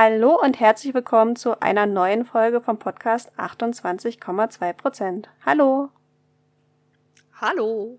[0.00, 5.28] Hallo und herzlich willkommen zu einer neuen Folge vom Podcast 28,2 Prozent.
[5.44, 5.88] Hallo.
[7.40, 7.98] Hallo.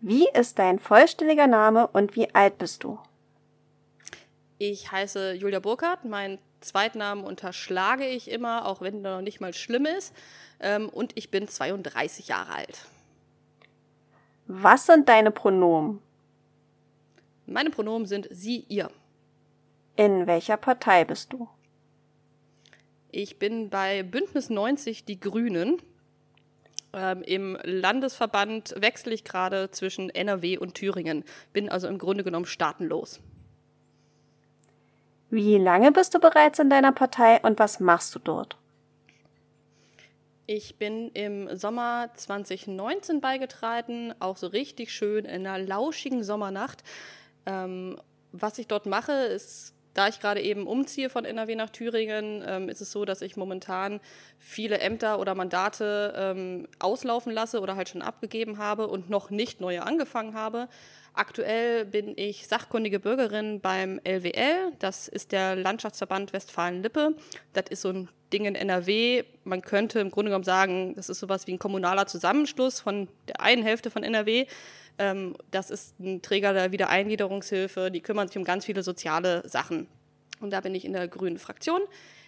[0.00, 2.98] Wie ist dein vollständiger Name und wie alt bist du?
[4.58, 6.04] Ich heiße Julia Burkhardt.
[6.04, 10.12] Meinen Zweitnamen unterschlage ich immer, auch wenn er noch nicht mal schlimm ist.
[10.58, 12.86] Ähm, und ich bin 32 Jahre alt.
[14.48, 16.02] Was sind deine Pronomen?
[17.46, 18.90] Meine Pronomen sind sie, ihr.
[19.98, 21.48] In welcher Partei bist du?
[23.10, 25.82] Ich bin bei Bündnis 90 Die Grünen.
[26.92, 31.24] Ähm, Im Landesverband wechsle ich gerade zwischen NRW und Thüringen.
[31.52, 33.18] Bin also im Grunde genommen staatenlos.
[35.30, 38.56] Wie lange bist du bereits in deiner Partei und was machst du dort?
[40.46, 46.84] Ich bin im Sommer 2019 beigetreten, auch so richtig schön in einer lauschigen Sommernacht.
[47.46, 52.44] Ähm, was ich dort mache, ist da ich gerade eben umziehe von NRW nach Thüringen,
[52.46, 54.00] ähm, ist es so, dass ich momentan
[54.38, 59.60] viele Ämter oder Mandate ähm, auslaufen lasse oder halt schon abgegeben habe und noch nicht
[59.60, 60.68] neue angefangen habe.
[61.14, 64.72] Aktuell bin ich sachkundige Bürgerin beim LWL.
[64.78, 67.16] Das ist der Landschaftsverband Westfalen-Lippe.
[67.54, 69.24] Das ist so ein Ding in NRW.
[69.42, 73.40] Man könnte im Grunde genommen sagen, das ist sowas wie ein kommunaler Zusammenschluss von der
[73.40, 74.46] einen Hälfte von NRW.
[74.98, 77.90] Ähm, das ist ein Träger der Wiedereingliederungshilfe.
[77.90, 79.86] Die kümmern sich um ganz viele soziale Sachen.
[80.40, 81.82] Und da bin ich in der grünen Fraktion,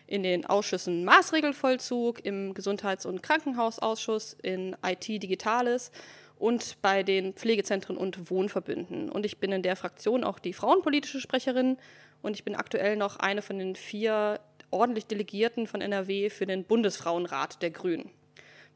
[0.06, 5.92] in den Ausschüssen Maßregelvollzug, im Gesundheits- und Krankenhausausschuss, in IT Digitales
[6.38, 9.10] und bei den Pflegezentren und Wohnverbünden.
[9.10, 11.77] Und ich bin in der Fraktion auch die frauenpolitische Sprecherin
[12.22, 14.40] und ich bin aktuell noch eine von den vier
[14.70, 18.10] ordentlich Delegierten von NRW für den Bundesfrauenrat der Grünen.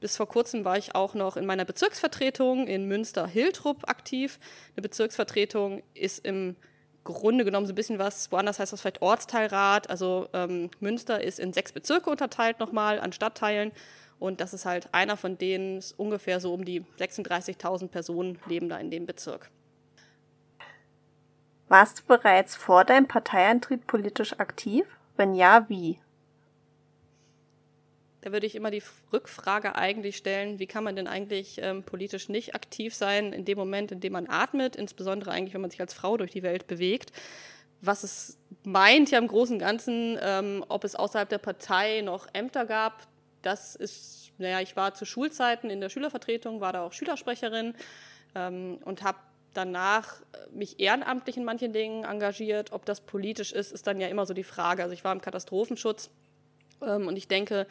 [0.04, 4.38] Bis vor kurzem war ich auch noch in meiner Bezirksvertretung in Münster-Hiltrup aktiv.
[4.76, 6.56] Eine Bezirksvertretung ist im
[7.04, 9.88] Grunde genommen so ein bisschen was, woanders heißt das vielleicht Ortsteilrat.
[9.88, 13.72] Also ähm, Münster ist in sechs Bezirke unterteilt nochmal an Stadtteilen.
[14.18, 18.76] Und das ist halt einer von denen, ungefähr so um die 36.000 Personen leben da
[18.76, 19.50] in dem Bezirk.
[21.68, 24.84] Warst du bereits vor deinem Parteiantritt politisch aktiv?
[25.16, 25.98] Wenn ja, wie?
[28.24, 32.30] Da würde ich immer die Rückfrage eigentlich stellen, wie kann man denn eigentlich ähm, politisch
[32.30, 35.82] nicht aktiv sein in dem Moment, in dem man atmet, insbesondere eigentlich, wenn man sich
[35.82, 37.12] als Frau durch die Welt bewegt.
[37.82, 42.26] Was es meint ja im Großen und Ganzen, ähm, ob es außerhalb der Partei noch
[42.32, 43.06] Ämter gab,
[43.42, 47.74] das ist, naja, ich war zu Schulzeiten in der Schülervertretung, war da auch Schülersprecherin
[48.34, 49.18] ähm, und habe
[49.52, 52.72] danach äh, mich ehrenamtlich in manchen Dingen engagiert.
[52.72, 54.82] Ob das politisch ist, ist dann ja immer so die Frage.
[54.82, 56.08] Also ich war im Katastrophenschutz
[56.80, 57.66] ähm, und ich denke,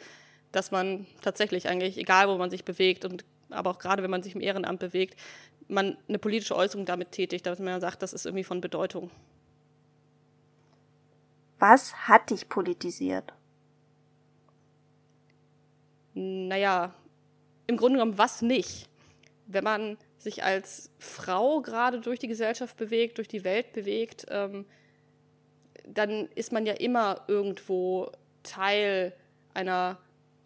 [0.54, 4.22] dass man tatsächlich eigentlich, egal wo man sich bewegt und aber auch gerade wenn man
[4.22, 5.18] sich im Ehrenamt bewegt,
[5.68, 9.10] man eine politische Äußerung damit tätigt, dass man sagt, das ist irgendwie von Bedeutung.
[11.58, 13.32] Was hat dich politisiert?
[16.14, 16.94] Naja,
[17.66, 18.88] im Grunde genommen, was nicht?
[19.46, 24.66] Wenn man sich als Frau gerade durch die Gesellschaft bewegt, durch die Welt bewegt, ähm,
[25.86, 28.10] dann ist man ja immer irgendwo
[28.42, 29.12] Teil
[29.52, 29.98] einer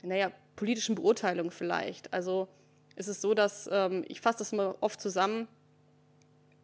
[0.02, 2.12] naja, politischen Beurteilung vielleicht.
[2.12, 2.48] Also
[2.96, 5.48] es ist so, dass ähm, ich fasse das immer oft zusammen.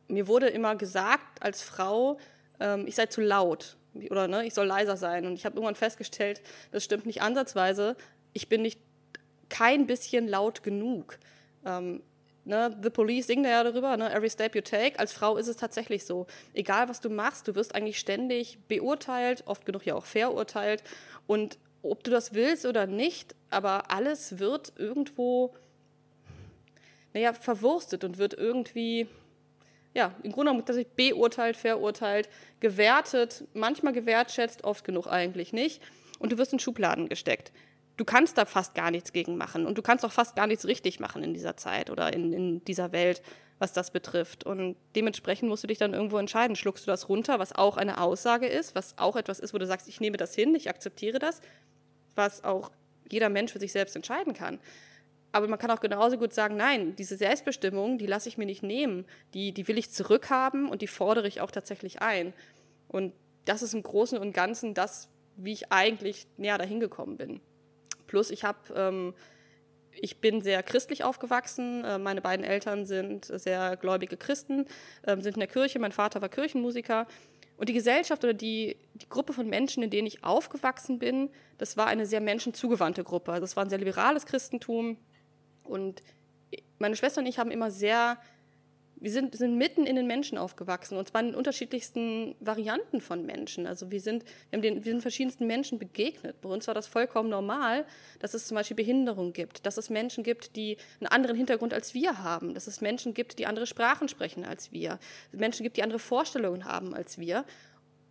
[0.09, 2.19] Mir wurde immer gesagt als Frau,
[2.61, 3.77] ähm, ich sei zu laut
[4.11, 5.27] oder ne, ich soll leiser sein.
[5.27, 7.97] Und ich habe irgendwann festgestellt, das stimmt nicht ansatzweise.
[8.33, 8.81] Ich bin nicht
[9.49, 11.19] kein bisschen laut genug.
[11.65, 12.03] Ähm,
[12.45, 14.99] ne, The Police singt ja darüber, ne, every step you take.
[14.99, 16.27] Als Frau ist es tatsächlich so.
[16.53, 20.83] Egal, was du machst, du wirst eigentlich ständig beurteilt, oft genug ja auch verurteilt.
[21.27, 25.55] Und ob du das willst oder nicht, aber alles wird irgendwo,
[27.12, 29.06] naja, verwurstet und wird irgendwie,
[29.95, 32.28] ja, im Grunde genommen tatsächlich beurteilt, verurteilt,
[32.61, 35.83] gewertet, manchmal gewertschätzt, oft genug eigentlich nicht.
[36.19, 37.53] Und du wirst in Schubladen gesteckt.
[37.97, 40.66] Du kannst da fast gar nichts gegen machen und du kannst auch fast gar nichts
[40.66, 43.22] richtig machen in dieser Zeit oder in, in dieser Welt,
[43.59, 44.45] was das betrifft.
[44.45, 46.57] Und dementsprechend musst du dich dann irgendwo entscheiden.
[46.57, 49.66] Schluckst du das runter, was auch eine Aussage ist, was auch etwas ist, wo du
[49.66, 51.41] sagst, ich nehme das hin, ich akzeptiere das,
[52.15, 52.71] was auch
[53.11, 54.59] jeder Mensch für sich selbst entscheiden kann.
[55.33, 58.63] Aber man kann auch genauso gut sagen, nein, diese Selbstbestimmung, die lasse ich mir nicht
[58.63, 62.33] nehmen, die, die will ich zurückhaben und die fordere ich auch tatsächlich ein.
[62.87, 63.13] Und
[63.45, 67.41] das ist im Großen und Ganzen das, wie ich eigentlich näher dahin gekommen bin.
[68.07, 69.15] Plus ich habe, ähm,
[69.91, 71.84] ich bin sehr christlich aufgewachsen.
[71.84, 74.67] Äh, meine beiden Eltern sind sehr gläubige Christen,
[75.03, 75.81] äh, sind in der Kirche.
[75.81, 77.09] Mein Vater war Kirchenmusiker.
[77.56, 81.77] Und die Gesellschaft oder die, die Gruppe von Menschen, in denen ich aufgewachsen bin, das
[81.77, 83.33] war eine sehr menschenzugewandte Gruppe.
[83.33, 84.97] Also es war ein sehr liberales Christentum.
[85.62, 86.03] Und
[86.78, 88.18] meine Schwester und ich haben immer sehr
[89.04, 93.27] wir sind, sind mitten in den Menschen aufgewachsen und zwar in den unterschiedlichsten Varianten von
[93.27, 93.66] Menschen.
[93.66, 96.41] Also wir sind, wir, haben den, wir sind verschiedensten Menschen begegnet.
[96.41, 97.84] Bei uns war das vollkommen normal,
[98.21, 101.92] dass es zum Beispiel Behinderung gibt, dass es Menschen gibt, die einen anderen Hintergrund als
[101.92, 104.98] wir haben, dass es Menschen gibt, die andere Sprachen sprechen als wir,
[105.33, 107.45] Menschen gibt, die andere Vorstellungen haben als wir.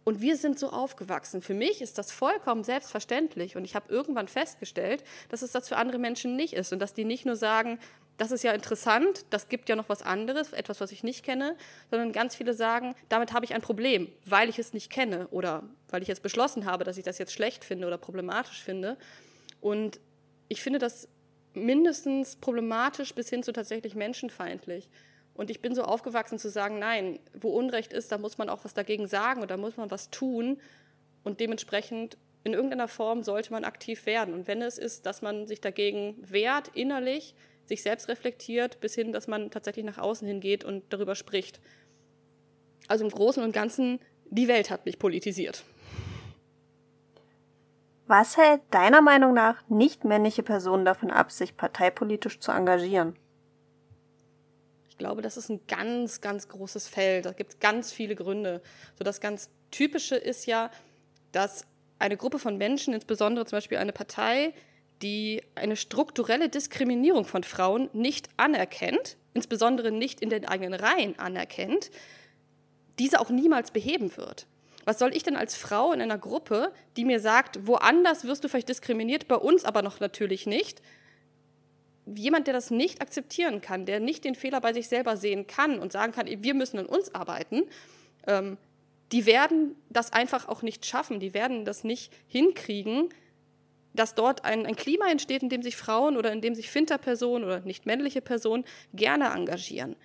[0.04, 1.42] Und wir sind so aufgewachsen.
[1.42, 3.56] Für mich ist das vollkommen selbstverständlich.
[3.56, 6.74] Und ich habe irgendwann festgestellt, dass es das für andere Menschen nicht ist.
[6.74, 7.80] Und dass die nicht nur sagen,
[8.18, 11.56] das ist ja interessant, das gibt ja noch was anderes, etwas, was ich nicht kenne,
[11.89, 15.63] sondern ganz viele sagen, damit habe ich ein Problem, weil ich es nicht kenne oder
[15.89, 18.98] weil ich jetzt beschlossen habe, dass ich das jetzt schlecht finde oder problematisch finde.
[19.62, 20.00] Und
[20.48, 21.07] ich finde das
[21.54, 24.89] mindestens problematisch bis hin zu tatsächlich menschenfeindlich.
[25.33, 28.63] Und ich bin so aufgewachsen zu sagen, nein, wo Unrecht ist, da muss man auch
[28.65, 30.60] was dagegen sagen oder da muss man was tun.
[31.24, 34.33] Und dementsprechend in irgendeiner Form sollte man aktiv werden.
[34.33, 39.12] Und wenn es ist, dass man sich dagegen wehrt, innerlich, sich selbst reflektiert, bis hin,
[39.12, 41.60] dass man tatsächlich nach außen hingeht und darüber spricht.
[42.88, 44.00] Also im Großen und Ganzen,
[44.30, 45.63] die Welt hat mich politisiert.
[48.06, 53.18] Was hält deiner Meinung nach nicht männliche Personen davon ab, sich parteipolitisch zu engagieren?
[54.89, 57.25] Ich glaube, das ist ein ganz, ganz großes Feld.
[57.25, 58.62] Da gibt es ganz viele Gründe.
[58.98, 60.69] So das ganz Typische ist ja,
[61.31, 61.65] dass
[61.98, 64.54] eine Gruppe von Menschen, insbesondere zum Beispiel eine Partei,
[65.04, 71.92] die eine strukturelle Diskriminierung von Frauen nicht anerkennt, insbesondere nicht in den eigenen Reihen anerkennt,
[73.00, 74.48] diese auch niemals beheben wird.
[74.86, 78.50] Was soll ich denn als Frau in einer Gruppe, die mir sagt, woanders wirst du
[78.50, 80.82] vielleicht diskriminiert, bei uns aber noch natürlich nicht,
[82.06, 85.80] jemand, der das nicht akzeptieren kann, der nicht den Fehler bei sich selber sehen kann
[85.80, 87.64] und sagen kann, wir müssen an uns arbeiten,
[88.28, 88.58] ähm,
[89.12, 93.10] die werden das einfach auch nicht schaffen, die werden das nicht hinkriegen,
[93.94, 97.45] dass dort ein, ein Klima entsteht, in dem sich Frauen oder in dem sich Finterpersonen
[97.45, 99.95] oder nicht männliche Personen gerne engagieren.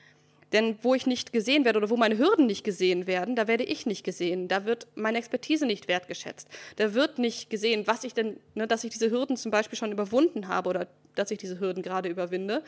[0.53, 3.65] Denn wo ich nicht gesehen werde oder wo meine Hürden nicht gesehen werden, da werde
[3.65, 4.49] ich nicht gesehen.
[4.49, 6.49] Da wird meine Expertise nicht wertgeschätzt.
[6.77, 9.93] Da wird nicht gesehen, was ich denn, ne, dass ich diese Hürden zum Beispiel schon
[9.93, 12.63] überwunden habe oder dass ich diese Hürden gerade überwinde.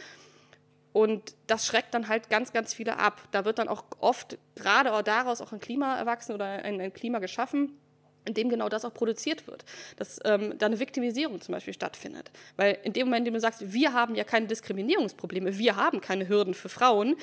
[0.92, 3.22] Und das schreckt dann halt ganz, ganz viele ab.
[3.30, 7.20] Da wird dann auch oft gerade daraus auch ein Klima erwachsen oder ein, ein Klima
[7.20, 7.78] geschaffen,
[8.24, 9.64] in dem genau das auch produziert wird,
[9.96, 12.30] dass ähm, da eine Viktimisierung zum Beispiel stattfindet.
[12.56, 16.00] Weil in dem Moment, in dem du sagst, wir haben ja keine Diskriminierungsprobleme, wir haben
[16.00, 17.16] keine Hürden für Frauen,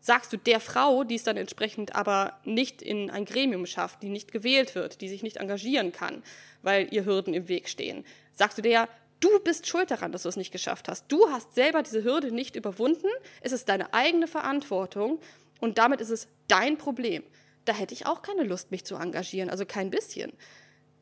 [0.00, 4.08] sagst du der Frau, die es dann entsprechend aber nicht in ein Gremium schafft, die
[4.08, 6.22] nicht gewählt wird, die sich nicht engagieren kann,
[6.62, 8.88] weil ihr Hürden im Weg stehen, sagst du der,
[9.18, 11.10] du bist schuld daran, dass du es nicht geschafft hast.
[11.10, 13.08] Du hast selber diese Hürde nicht überwunden,
[13.40, 15.18] es ist deine eigene Verantwortung
[15.60, 17.24] und damit ist es dein Problem
[17.66, 20.32] da hätte ich auch keine Lust, mich zu engagieren, also kein bisschen.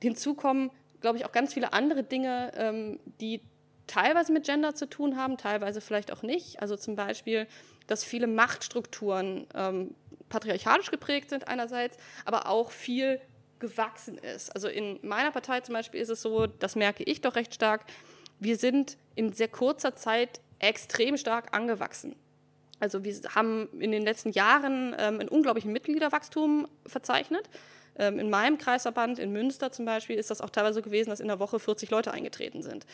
[0.03, 0.71] Hinzu kommen,
[1.01, 3.41] glaube ich, auch ganz viele andere Dinge, ähm, die
[3.87, 6.61] teilweise mit Gender zu tun haben, teilweise vielleicht auch nicht.
[6.61, 7.47] Also zum Beispiel,
[7.87, 9.95] dass viele Machtstrukturen ähm,
[10.29, 13.21] patriarchalisch geprägt sind einerseits, aber auch viel
[13.59, 14.51] gewachsen ist.
[14.55, 17.85] Also in meiner Partei zum Beispiel ist es so, das merke ich doch recht stark,
[18.41, 22.17] wir sind in sehr kurzer Zeit extrem stark angewachsen.
[22.81, 27.49] Also wir haben in den letzten Jahren ähm, einen unglaublichen Mitgliederwachstum verzeichnet.
[27.97, 31.21] Ähm, in meinem Kreisverband in Münster zum Beispiel ist das auch teilweise so gewesen, dass
[31.21, 32.87] in der Woche 40 Leute eingetreten sind.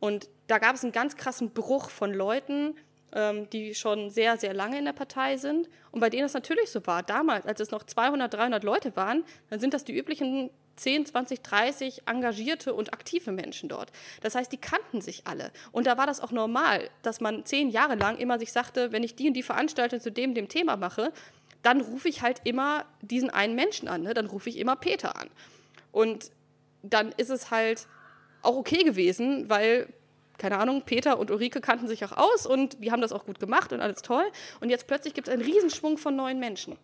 [0.00, 2.74] Und da gab es einen ganz krassen Bruch von Leuten,
[3.12, 6.70] ähm, die schon sehr, sehr lange in der Partei sind und bei denen es natürlich
[6.70, 7.02] so war.
[7.02, 11.42] Damals, als es noch 200, 300 Leute waren, dann sind das die üblichen 10, 20,
[11.42, 13.90] 30 engagierte und aktive Menschen dort.
[14.20, 15.50] Das heißt, die kannten sich alle.
[15.72, 19.02] Und da war das auch normal, dass man zehn Jahre lang immer sich sagte, wenn
[19.02, 21.12] ich die und die Veranstaltung zu dem, dem Thema mache,
[21.62, 24.02] dann rufe ich halt immer diesen einen Menschen an.
[24.02, 24.14] Ne?
[24.14, 25.28] Dann rufe ich immer Peter an.
[25.92, 26.30] Und
[26.82, 27.86] dann ist es halt
[28.42, 29.92] auch okay gewesen, weil
[30.38, 33.40] keine Ahnung, Peter und Ulrike kannten sich auch aus und die haben das auch gut
[33.40, 34.24] gemacht und alles toll.
[34.60, 36.78] Und jetzt plötzlich gibt es einen Riesenschwung von neuen Menschen.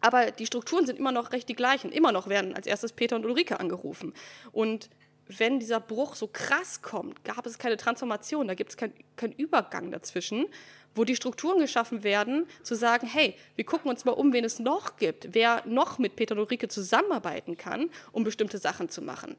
[0.00, 1.90] Aber die Strukturen sind immer noch recht die gleichen.
[1.90, 4.14] Immer noch werden als erstes Peter und Ulrike angerufen.
[4.52, 4.90] Und
[5.26, 9.32] wenn dieser Bruch so krass kommt, gab es keine Transformation, da gibt es keinen kein
[9.32, 10.46] Übergang dazwischen,
[10.94, 14.58] wo die Strukturen geschaffen werden, zu sagen, hey, wir gucken uns mal um, wen es
[14.58, 19.36] noch gibt, wer noch mit Peter und Ulrike zusammenarbeiten kann, um bestimmte Sachen zu machen.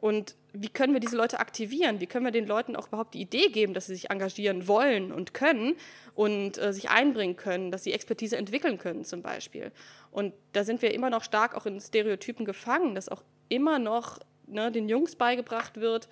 [0.00, 2.00] Und wie können wir diese Leute aktivieren?
[2.00, 5.12] Wie können wir den Leuten auch überhaupt die Idee geben, dass sie sich engagieren wollen
[5.12, 5.74] und können
[6.14, 9.72] und äh, sich einbringen können, dass sie Expertise entwickeln können zum Beispiel?
[10.10, 14.18] Und da sind wir immer noch stark auch in Stereotypen gefangen, dass auch immer noch
[14.46, 16.08] ne, den Jungs beigebracht wird,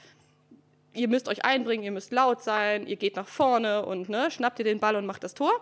[0.97, 4.59] ihr müsst euch einbringen, ihr müsst laut sein, ihr geht nach vorne und ne, schnappt
[4.59, 5.53] ihr den Ball und macht das Tor.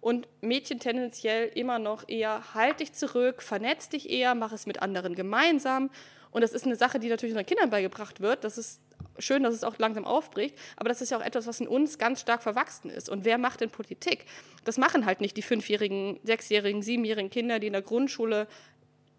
[0.00, 4.80] Und Mädchen tendenziell immer noch eher, halt dich zurück, vernetz dich eher, mach es mit
[4.80, 5.90] anderen gemeinsam.
[6.30, 8.44] Und das ist eine Sache, die natürlich unseren Kindern beigebracht wird.
[8.44, 8.80] Das ist
[9.18, 11.98] schön, dass es auch langsam aufbricht, aber das ist ja auch etwas, was in uns
[11.98, 13.08] ganz stark verwachsen ist.
[13.08, 14.26] Und wer macht denn Politik?
[14.64, 18.46] Das machen halt nicht die fünfjährigen, sechsjährigen, siebenjährigen Kinder, die in der Grundschule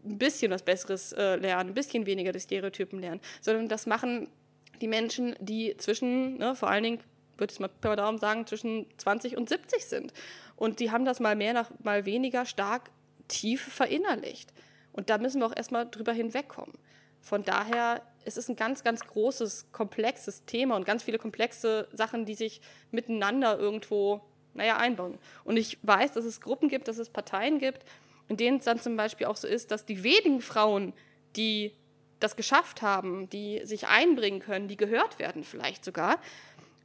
[0.06, 4.30] ein bisschen was Besseres äh, lernen, ein bisschen weniger die Stereotypen lernen, sondern das machen
[4.82, 7.00] die Menschen, die zwischen, ne, vor allen Dingen,
[7.39, 10.13] würde ich mal per Daumen sagen, zwischen 20 und 70 sind.
[10.55, 12.91] Und die haben das mal mehr, nach, mal weniger stark
[13.27, 14.51] tief verinnerlicht.
[14.91, 16.74] Und da müssen wir auch erstmal drüber hinwegkommen.
[17.22, 22.25] Von daher es ist ein ganz, ganz großes, komplexes Thema und ganz viele komplexe Sachen,
[22.25, 24.22] die sich miteinander irgendwo,
[24.53, 25.17] naja, einbauen.
[25.43, 27.84] Und ich weiß, dass es Gruppen gibt, dass es Parteien gibt,
[28.27, 30.93] in denen es dann zum Beispiel auch so ist, dass die wenigen Frauen,
[31.36, 31.74] die
[32.19, 36.19] das geschafft haben, die sich einbringen können, die gehört werden vielleicht sogar,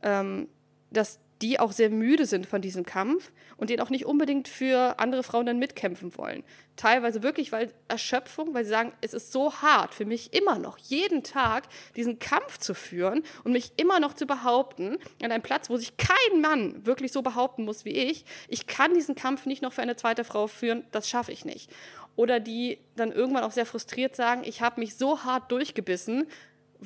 [0.05, 0.49] ähm,
[0.91, 4.99] dass die auch sehr müde sind von diesem Kampf und den auch nicht unbedingt für
[4.99, 6.45] andere Frauen dann mitkämpfen wollen.
[6.77, 10.79] Teilweise wirklich, weil Erschöpfung, weil sie sagen, es ist so hart für mich immer noch,
[10.79, 11.65] jeden Tag
[11.97, 15.97] diesen Kampf zu führen und mich immer noch zu behaupten, an einem Platz, wo sich
[15.97, 19.83] kein Mann wirklich so behaupten muss wie ich, ich kann diesen Kampf nicht noch für
[19.83, 21.71] eine zweite Frau führen, das schaffe ich nicht.
[22.17, 26.27] Oder die dann irgendwann auch sehr frustriert sagen, ich habe mich so hart durchgebissen,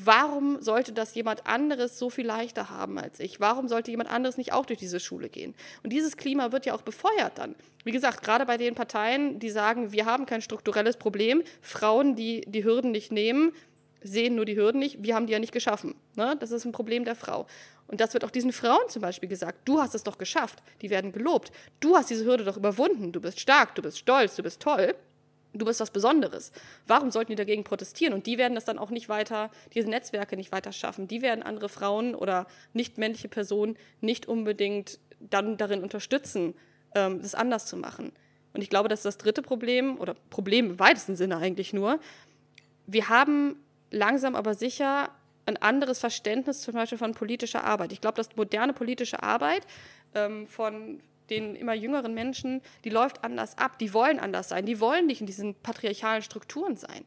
[0.04, 3.40] warum sollte das jemand anderes so viel leichter haben als ich?
[3.40, 5.54] Warum sollte jemand anderes nicht auch durch diese Schule gehen?
[5.82, 7.54] Und dieses Klima wird ja auch befeuert dann.
[7.84, 12.42] Wie gesagt, gerade bei den Parteien, die sagen, wir haben kein strukturelles Problem, Frauen, die
[12.46, 13.52] die Hürden nicht nehmen,
[14.02, 15.94] sehen nur die Hürden nicht, wir haben die ja nicht geschaffen.
[16.14, 16.36] Ne?
[16.38, 17.46] Das ist ein Problem der Frau.
[17.88, 19.60] Und das wird auch diesen Frauen zum Beispiel gesagt.
[19.64, 20.62] Du hast es doch geschafft.
[20.82, 21.50] Die werden gelobt.
[21.80, 23.12] Du hast diese Hürde doch überwunden.
[23.12, 24.94] Du bist stark, du bist stolz, du bist toll
[25.52, 26.52] du bist was Besonderes.
[26.86, 28.14] Warum sollten die dagegen protestieren?
[28.14, 31.08] Und die werden das dann auch nicht weiter, diese Netzwerke nicht weiter schaffen.
[31.08, 36.54] Die werden andere Frauen oder nicht männliche Personen nicht unbedingt dann darin unterstützen,
[36.94, 38.12] ähm, das anders zu machen.
[38.52, 42.00] Und ich glaube, das ist das dritte Problem, oder Problem im weitesten Sinne eigentlich nur.
[42.86, 43.56] Wir haben
[43.90, 45.10] langsam aber sicher
[45.46, 47.92] ein anderes Verständnis zum Beispiel von politischer Arbeit.
[47.92, 49.66] Ich glaube, dass moderne politische Arbeit
[50.14, 54.80] ähm, von den immer jüngeren Menschen, die läuft anders ab, die wollen anders sein, die
[54.80, 57.04] wollen nicht in diesen patriarchalen Strukturen sein.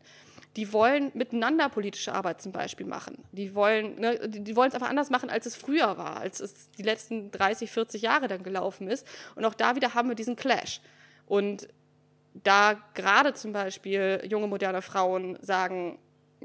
[0.57, 3.23] Die wollen miteinander politische Arbeit zum Beispiel machen.
[3.31, 6.69] Die wollen, ne, die, wollen es einfach anders machen, als es früher war, als es
[6.71, 9.07] die letzten 30, 40 Jahre dann gelaufen ist.
[9.35, 10.81] Und auch da wieder haben wir diesen Clash.
[11.25, 11.69] Und
[12.33, 15.99] da gerade zum Beispiel junge moderne Frauen sagen,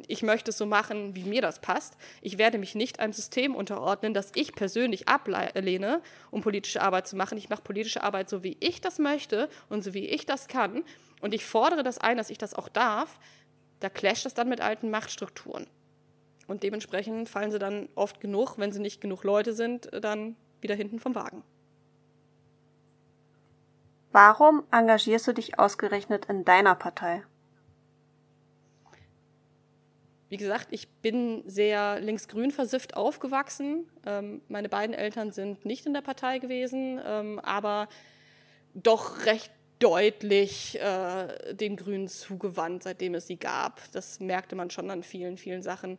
[0.07, 1.97] ich möchte es so machen, wie mir das passt.
[2.21, 7.17] Ich werde mich nicht einem System unterordnen, das ich persönlich ablehne, um politische Arbeit zu
[7.17, 7.38] machen.
[7.38, 10.85] Ich mache politische Arbeit so, wie ich das möchte und so, wie ich das kann.
[11.21, 13.19] Und ich fordere das ein, dass ich das auch darf.
[13.81, 15.67] Da clasht das dann mit alten Machtstrukturen.
[16.47, 20.75] Und dementsprechend fallen sie dann oft genug, wenn sie nicht genug Leute sind, dann wieder
[20.75, 21.43] hinten vom Wagen.
[24.12, 27.23] Warum engagierst du dich ausgerechnet in deiner Partei?
[30.28, 33.88] Wie gesagt, ich bin sehr linksgrün versifft aufgewachsen.
[34.04, 37.88] Ähm, meine beiden Eltern sind nicht in der Partei gewesen, ähm, aber
[38.75, 43.80] doch recht deutlich äh, den Grünen zugewandt, seitdem es sie gab.
[43.92, 45.99] Das merkte man schon an vielen, vielen Sachen.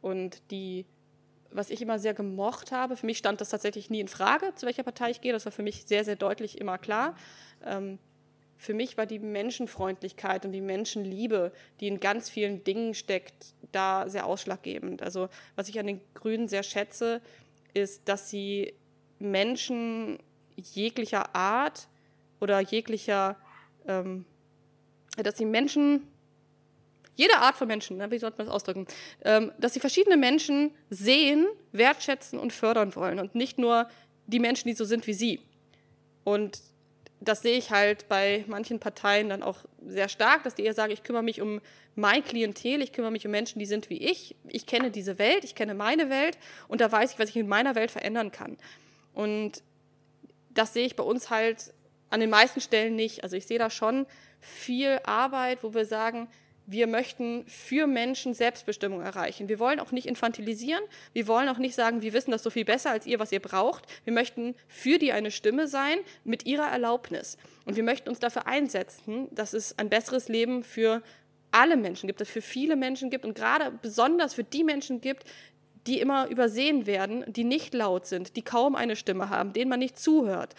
[0.00, 0.86] Und die,
[1.50, 4.66] was ich immer sehr gemocht habe, für mich stand das tatsächlich nie in Frage, zu
[4.66, 5.32] welcher Partei ich gehe.
[5.32, 7.14] Das war für mich sehr, sehr deutlich immer klar.
[7.64, 7.98] Ähm,
[8.58, 14.08] für mich war die Menschenfreundlichkeit und die Menschenliebe, die in ganz vielen Dingen steckt, da
[14.08, 15.00] sehr ausschlaggebend.
[15.00, 17.22] Also was ich an den Grünen sehr schätze,
[17.72, 18.74] ist, dass sie
[19.20, 20.18] Menschen
[20.56, 21.88] jeglicher Art
[22.40, 23.36] oder jeglicher,
[23.86, 24.24] ähm,
[25.16, 26.08] dass sie Menschen,
[27.14, 28.86] jede Art von Menschen, wie sollte man das ausdrücken,
[29.24, 33.88] ähm, dass sie verschiedene Menschen sehen, wertschätzen und fördern wollen und nicht nur
[34.26, 35.40] die Menschen, die so sind wie sie.
[36.24, 36.60] Und
[37.20, 40.92] das sehe ich halt bei manchen Parteien dann auch sehr stark, dass die eher sagen,
[40.92, 41.60] ich kümmere mich um
[41.94, 44.36] mein Klientel, ich kümmere mich um Menschen, die sind wie ich.
[44.48, 47.48] Ich kenne diese Welt, ich kenne meine Welt und da weiß ich, was ich in
[47.48, 48.56] meiner Welt verändern kann.
[49.14, 49.62] Und
[50.50, 51.72] das sehe ich bei uns halt
[52.10, 53.24] an den meisten Stellen nicht.
[53.24, 54.06] Also ich sehe da schon
[54.40, 56.28] viel Arbeit, wo wir sagen,
[56.70, 59.48] wir möchten für Menschen Selbstbestimmung erreichen.
[59.48, 60.84] Wir wollen auch nicht infantilisieren.
[61.14, 63.40] Wir wollen auch nicht sagen, wir wissen das so viel besser als ihr, was ihr
[63.40, 63.86] braucht.
[64.04, 67.38] Wir möchten für die eine Stimme sein mit ihrer Erlaubnis.
[67.64, 71.02] Und wir möchten uns dafür einsetzen, dass es ein besseres Leben für
[71.52, 75.00] alle Menschen gibt, dass es für viele Menschen gibt und gerade besonders für die Menschen
[75.00, 75.24] gibt,
[75.86, 79.78] die immer übersehen werden, die nicht laut sind, die kaum eine Stimme haben, denen man
[79.78, 80.54] nicht zuhört.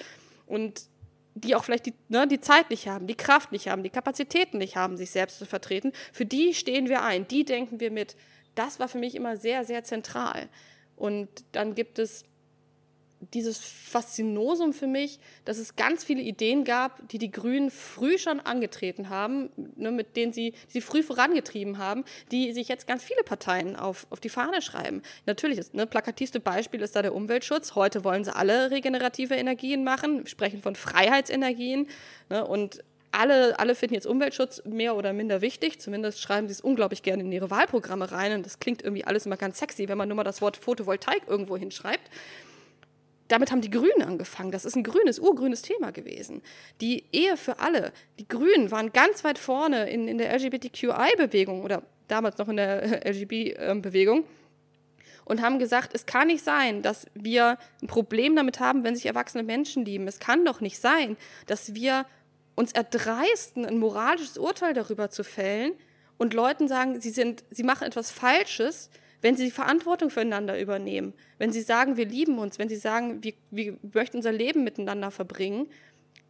[0.47, 0.89] Und
[1.36, 4.57] die auch vielleicht die, ne, die Zeit nicht haben, die Kraft nicht haben, die Kapazitäten
[4.57, 8.15] nicht haben, sich selbst zu vertreten, für die stehen wir ein, die denken wir mit.
[8.55, 10.50] Das war für mich immer sehr, sehr zentral.
[10.95, 12.25] Und dann gibt es
[13.33, 18.39] dieses Faszinosum für mich, dass es ganz viele Ideen gab, die die Grünen früh schon
[18.39, 23.23] angetreten haben, ne, mit denen sie, sie früh vorangetrieben haben, die sich jetzt ganz viele
[23.23, 25.01] Parteien auf, auf die Fahne schreiben.
[25.25, 27.75] Natürlich, das ne, plakativste Beispiel ist da der Umweltschutz.
[27.75, 31.88] Heute wollen sie alle regenerative Energien machen, sprechen von Freiheitsenergien
[32.29, 35.79] ne, und alle, alle finden jetzt Umweltschutz mehr oder minder wichtig.
[35.79, 38.33] Zumindest schreiben sie es unglaublich gerne in ihre Wahlprogramme rein.
[38.33, 41.23] Und das klingt irgendwie alles immer ganz sexy, wenn man nur mal das Wort Photovoltaik
[41.27, 42.07] irgendwo hinschreibt
[43.29, 44.51] damit haben die Grünen angefangen.
[44.51, 46.41] Das ist ein grünes, urgrünes Thema gewesen.
[46.81, 47.93] Die Ehe für alle.
[48.19, 53.05] Die Grünen waren ganz weit vorne in, in der LGBTQI-Bewegung oder damals noch in der
[53.07, 54.25] LGB-Bewegung
[55.25, 59.05] und haben gesagt, es kann nicht sein, dass wir ein Problem damit haben, wenn sich
[59.05, 60.07] erwachsene Menschen lieben.
[60.07, 62.07] Es kann doch nicht sein, dass wir
[62.55, 65.74] uns erdreisten, ein moralisches Urteil darüber zu fällen
[66.17, 68.89] und Leuten sagen, sie, sind, sie machen etwas Falsches,
[69.21, 73.23] wenn sie die Verantwortung füreinander übernehmen, wenn sie sagen, wir lieben uns, wenn sie sagen,
[73.23, 75.67] wir, wir möchten unser Leben miteinander verbringen,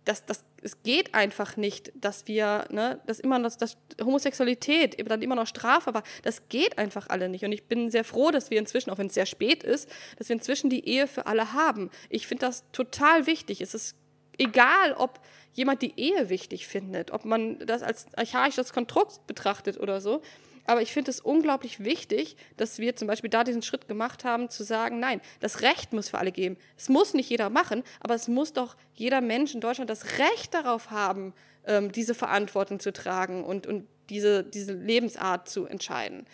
[0.06, 5.22] das, das, es geht einfach nicht, dass wir, ne, dass immer noch, dass Homosexualität dann
[5.22, 6.04] immer noch Strafe war.
[6.24, 7.46] Das geht einfach alle nicht.
[7.46, 10.30] Und ich bin sehr froh, dass wir inzwischen, auch wenn es sehr spät ist, dass
[10.30, 11.92] wir inzwischen die Ehe für alle haben.
[12.10, 13.62] Ich finde das total wichtig.
[13.62, 13.96] Es ist
[14.40, 15.20] egal, ob
[15.54, 20.22] jemand die Ehe wichtig findet, ob man das als archaisches Konstrukt betrachtet oder so.
[20.70, 24.52] Aber ich finde es unglaublich wichtig, dass wir zum Beispiel da diesen Schritt gemacht haben,
[24.52, 26.58] zu sagen, nein, das Recht muss für alle geben.
[26.78, 30.54] Es muss nicht jeder machen, aber es muss doch jeder Mensch in Deutschland das Recht
[30.54, 31.34] darauf haben,
[31.66, 36.28] ähm, diese Verantwortung zu tragen und, und diese, diese Lebensart zu entscheiden.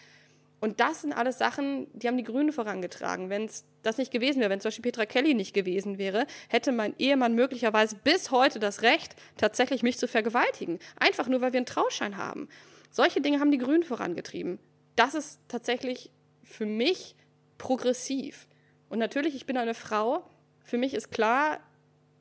[0.59, 3.29] Und das sind alles Sachen, die haben die Grünen vorangetragen.
[3.29, 6.73] Wenn es das nicht gewesen wäre, wenn zum Beispiel Petra Kelly nicht gewesen wäre, hätte
[6.73, 10.79] mein Ehemann möglicherweise bis heute das Recht, tatsächlich mich zu vergewaltigen.
[10.97, 12.49] Einfach nur, weil wir einen Trauschein haben.
[12.95, 14.57] Solche Dinge haben die Grünen vorangetrieben.
[14.95, 16.11] Das ist tatsächlich
[16.43, 17.17] für mich
[17.57, 18.47] progressiv.
[18.87, 20.25] Und natürlich, ich bin eine Frau.
[20.63, 21.59] Für mich ist klar,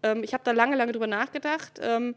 [0.03, 1.79] ähm, ich habe da lange, lange drüber nachgedacht.
[1.81, 2.17] Ähm,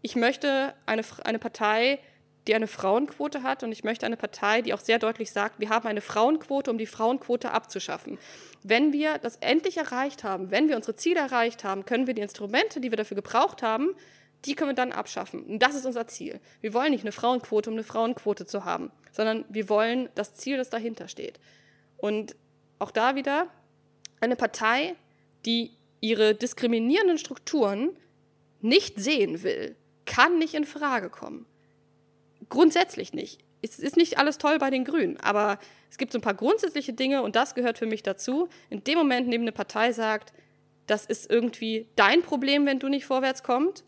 [0.00, 2.00] ich möchte eine, eine Partei,
[2.48, 5.68] die eine Frauenquote hat und ich möchte eine Partei, die auch sehr deutlich sagt, wir
[5.68, 8.18] haben eine Frauenquote, um die Frauenquote abzuschaffen.
[8.64, 12.22] Wenn wir das endlich erreicht haben, wenn wir unsere Ziele erreicht haben, können wir die
[12.22, 13.94] Instrumente, die wir dafür gebraucht haben,
[14.44, 15.44] die können wir dann abschaffen.
[15.44, 16.40] Und das ist unser Ziel.
[16.60, 20.56] Wir wollen nicht eine Frauenquote, um eine Frauenquote zu haben, sondern wir wollen das Ziel,
[20.56, 21.38] das dahinter steht.
[21.96, 22.34] Und
[22.78, 23.46] auch da wieder
[24.20, 24.94] eine Partei,
[25.46, 27.90] die ihre diskriminierenden Strukturen
[28.60, 31.46] nicht sehen will, kann nicht in Frage kommen.
[32.48, 33.40] Grundsätzlich nicht.
[33.62, 36.92] Es ist nicht alles toll bei den Grünen, aber es gibt so ein paar grundsätzliche
[36.92, 38.48] Dinge und das gehört für mich dazu.
[38.70, 40.32] In dem Moment, in dem eine Partei sagt,
[40.86, 43.84] das ist irgendwie dein Problem, wenn du nicht vorwärts kommst,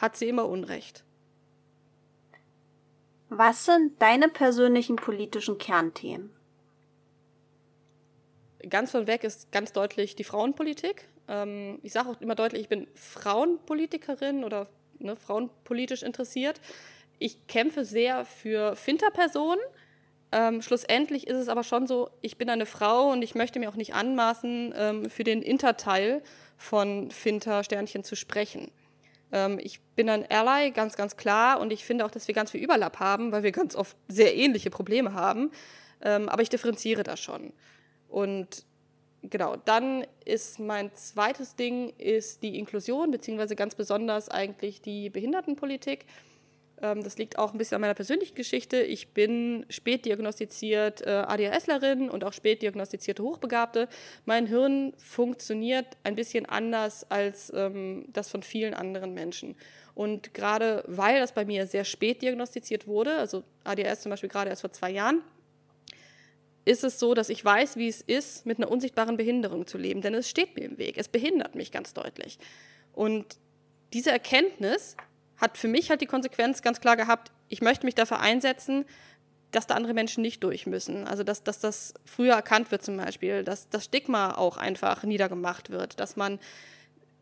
[0.00, 1.04] hat sie immer Unrecht.
[3.28, 6.30] Was sind deine persönlichen politischen Kernthemen?
[8.68, 11.08] Ganz von weg ist ganz deutlich die Frauenpolitik.
[11.28, 14.66] Ähm, ich sage auch immer deutlich, ich bin Frauenpolitikerin oder
[14.98, 16.60] ne, frauenpolitisch interessiert.
[17.18, 19.64] Ich kämpfe sehr für Finterpersonen.
[20.32, 23.68] Ähm, schlussendlich ist es aber schon so, ich bin eine Frau und ich möchte mir
[23.68, 26.22] auch nicht anmaßen, ähm, für den Interteil
[26.56, 28.70] von Finter-Sternchen zu sprechen.
[29.32, 31.60] Ähm, ich bin ein Ally, ganz, ganz klar.
[31.60, 34.36] Und ich finde auch, dass wir ganz viel Überlapp haben, weil wir ganz oft sehr
[34.36, 35.50] ähnliche Probleme haben.
[36.02, 37.52] Ähm, aber ich differenziere das schon.
[38.08, 38.64] Und
[39.22, 46.06] genau, dann ist mein zweites Ding ist die Inklusion, beziehungsweise ganz besonders eigentlich die Behindertenpolitik.
[46.82, 48.80] Ähm, das liegt auch ein bisschen an meiner persönlichen Geschichte.
[48.80, 53.88] Ich bin spät diagnostiziert äh, ADHSlerin und auch spät diagnostizierte Hochbegabte.
[54.24, 59.56] Mein Hirn funktioniert ein bisschen anders als ähm, das von vielen anderen Menschen.
[59.94, 64.50] Und gerade weil das bei mir sehr spät diagnostiziert wurde, also ADHS zum Beispiel gerade
[64.50, 65.22] erst vor zwei Jahren,
[66.64, 70.02] ist es so, dass ich weiß, wie es ist, mit einer unsichtbaren Behinderung zu leben.
[70.02, 70.96] Denn es steht mir im Weg.
[70.98, 72.38] Es behindert mich ganz deutlich.
[72.92, 73.38] Und
[73.92, 74.96] diese Erkenntnis
[75.40, 78.84] hat für mich halt die Konsequenz ganz klar gehabt, ich möchte mich dafür einsetzen,
[79.50, 81.06] dass da andere Menschen nicht durch müssen.
[81.06, 85.70] Also dass, dass das früher erkannt wird zum Beispiel, dass das Stigma auch einfach niedergemacht
[85.70, 86.38] wird, dass man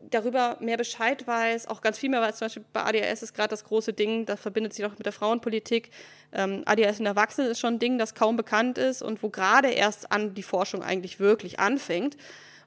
[0.01, 2.37] darüber mehr Bescheid weiß, auch ganz viel mehr weiß.
[2.37, 5.13] Zum Beispiel bei ADHS ist gerade das große Ding, das verbindet sich auch mit der
[5.13, 5.91] Frauenpolitik.
[6.31, 9.69] Ähm, ADHS in Erwachsenen ist schon ein Ding, das kaum bekannt ist und wo gerade
[9.69, 12.15] erst an die Forschung eigentlich wirklich anfängt.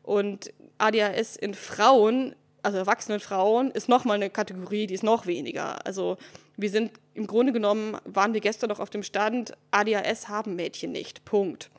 [0.02, 5.84] Und ADHS in Frauen also erwachsene Frauen, ist nochmal eine Kategorie, die ist noch weniger.
[5.86, 6.16] Also
[6.56, 10.92] wir sind im Grunde genommen, waren wir gestern noch auf dem Stand, ADHS haben Mädchen
[10.92, 11.24] nicht.
[11.24, 11.70] Punkt.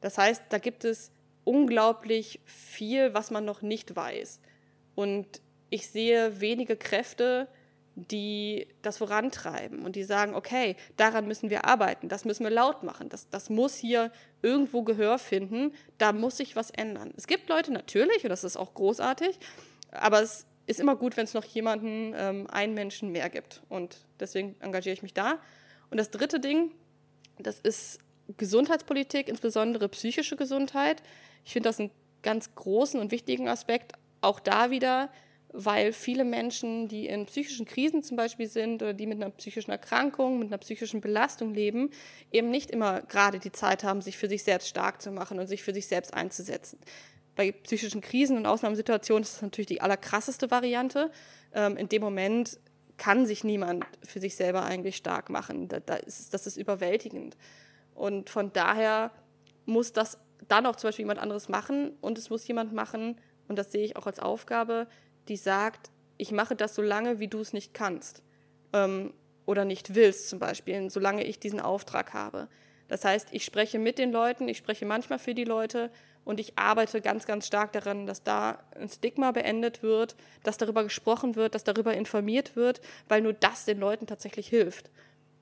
[0.00, 1.10] Das heißt, da gibt es
[1.44, 4.40] unglaublich viel, was man noch nicht weiß.
[4.94, 5.26] Und
[5.70, 7.48] ich sehe wenige Kräfte,
[7.96, 12.82] die das vorantreiben und die sagen, okay, daran müssen wir arbeiten, das müssen wir laut
[12.82, 14.10] machen, das, das muss hier
[14.42, 17.14] irgendwo Gehör finden, da muss sich was ändern.
[17.16, 19.38] Es gibt Leute natürlich, und das ist auch großartig,
[19.94, 23.62] aber es ist immer gut, wenn es noch jemanden, ähm, einen Menschen mehr gibt.
[23.68, 25.38] Und deswegen engagiere ich mich da.
[25.90, 26.72] Und das dritte Ding,
[27.38, 27.98] das ist
[28.36, 31.02] Gesundheitspolitik, insbesondere psychische Gesundheit.
[31.44, 31.90] Ich finde das einen
[32.22, 33.92] ganz großen und wichtigen Aspekt.
[34.22, 35.10] Auch da wieder,
[35.52, 39.70] weil viele Menschen, die in psychischen Krisen zum Beispiel sind oder die mit einer psychischen
[39.70, 41.90] Erkrankung, mit einer psychischen Belastung leben,
[42.32, 45.46] eben nicht immer gerade die Zeit haben, sich für sich selbst stark zu machen und
[45.46, 46.78] sich für sich selbst einzusetzen.
[47.36, 51.10] Bei psychischen Krisen und Ausnahmesituationen ist das natürlich die allerkrasseste Variante.
[51.52, 52.58] Ähm, in dem Moment
[52.96, 55.68] kann sich niemand für sich selber eigentlich stark machen.
[55.68, 57.36] Da, da ist, das ist überwältigend.
[57.94, 59.10] Und von daher
[59.66, 60.18] muss das
[60.48, 63.84] dann auch zum Beispiel jemand anderes machen und es muss jemand machen, und das sehe
[63.84, 64.86] ich auch als Aufgabe,
[65.28, 68.22] die sagt, ich mache das so lange, wie du es nicht kannst
[68.72, 69.12] ähm,
[69.46, 72.48] oder nicht willst zum Beispiel, solange ich diesen Auftrag habe.
[72.88, 75.90] Das heißt, ich spreche mit den Leuten, ich spreche manchmal für die Leute
[76.24, 80.82] und ich arbeite ganz, ganz stark daran, dass da ein Stigma beendet wird, dass darüber
[80.82, 84.90] gesprochen wird, dass darüber informiert wird, weil nur das den Leuten tatsächlich hilft.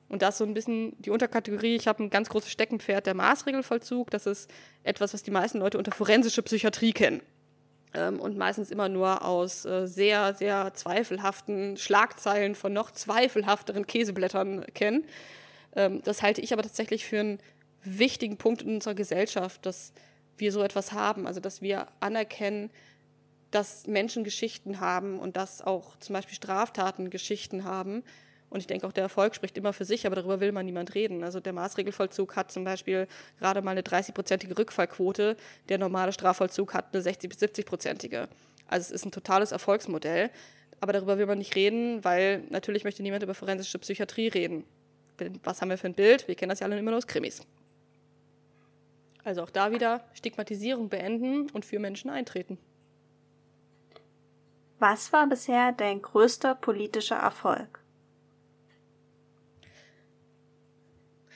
[0.09, 1.77] Und das ist so ein bisschen die Unterkategorie.
[1.77, 4.11] Ich habe ein ganz großes Steckenpferd, der Maßregelvollzug.
[4.11, 4.51] Das ist
[4.83, 7.23] etwas, was die meisten Leute unter forensische Psychiatrie kennen
[7.95, 14.67] ähm, und meistens immer nur aus äh, sehr, sehr zweifelhaften Schlagzeilen von noch zweifelhafteren Käseblättern
[14.75, 15.05] kennen.
[15.77, 17.39] Ähm, das halte ich aber tatsächlich für einen
[17.85, 19.93] wichtigen Punkt in unserer Gesellschaft, dass
[20.43, 22.71] wir so etwas haben, also dass wir anerkennen,
[23.51, 28.05] dass Menschen Geschichten haben und dass auch zum Beispiel Straftaten Geschichten haben
[28.53, 30.95] und ich denke auch, der Erfolg spricht immer für sich, aber darüber will man niemand
[30.95, 31.25] reden.
[31.25, 35.39] Also der Maßregelvollzug hat zum Beispiel gerade mal eine 30-prozentige Rückfallquote.
[35.71, 38.29] Der normale Strafvollzug hat eine 60- bis 70-prozentige.
[38.67, 40.31] Also es ist ein totales Erfolgsmodell.
[40.81, 44.65] Aber darüber will man nicht reden, weil natürlich möchte niemand über forensische Psychiatrie reden.
[45.45, 46.29] Was haben wir für ein Bild?
[46.29, 47.47] Wir kennen das ja alle immer nur aus Krimis.
[49.25, 52.59] Also auch da wieder Stigmatisierung beenden und für Menschen eintreten.
[54.79, 57.79] Was war bisher dein größter politischer Erfolg?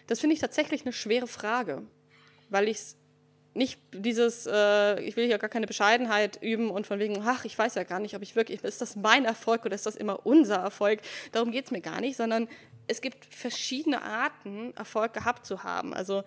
[0.09, 1.83] Das finde ich tatsächlich eine schwere Frage,
[2.49, 2.97] weil ich es
[3.55, 7.59] nicht dieses, äh, ich will hier gar keine Bescheidenheit üben und von wegen, ach, ich
[7.59, 10.27] weiß ja gar nicht, ob ich wirklich, ist das mein Erfolg oder ist das immer
[10.27, 11.01] unser Erfolg?
[11.33, 12.49] Darum geht es mir gar nicht, sondern
[12.87, 15.95] es gibt verschiedene Arten, Erfolg gehabt zu haben.
[15.95, 16.23] Also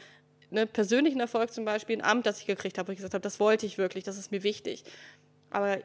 [0.52, 3.22] einen persönlichen Erfolg zum Beispiel, ein Amt, das ich gekriegt habe, wo ich gesagt habe,
[3.22, 4.84] das wollte ich wirklich, das ist mir wichtig.
[5.50, 5.78] Aber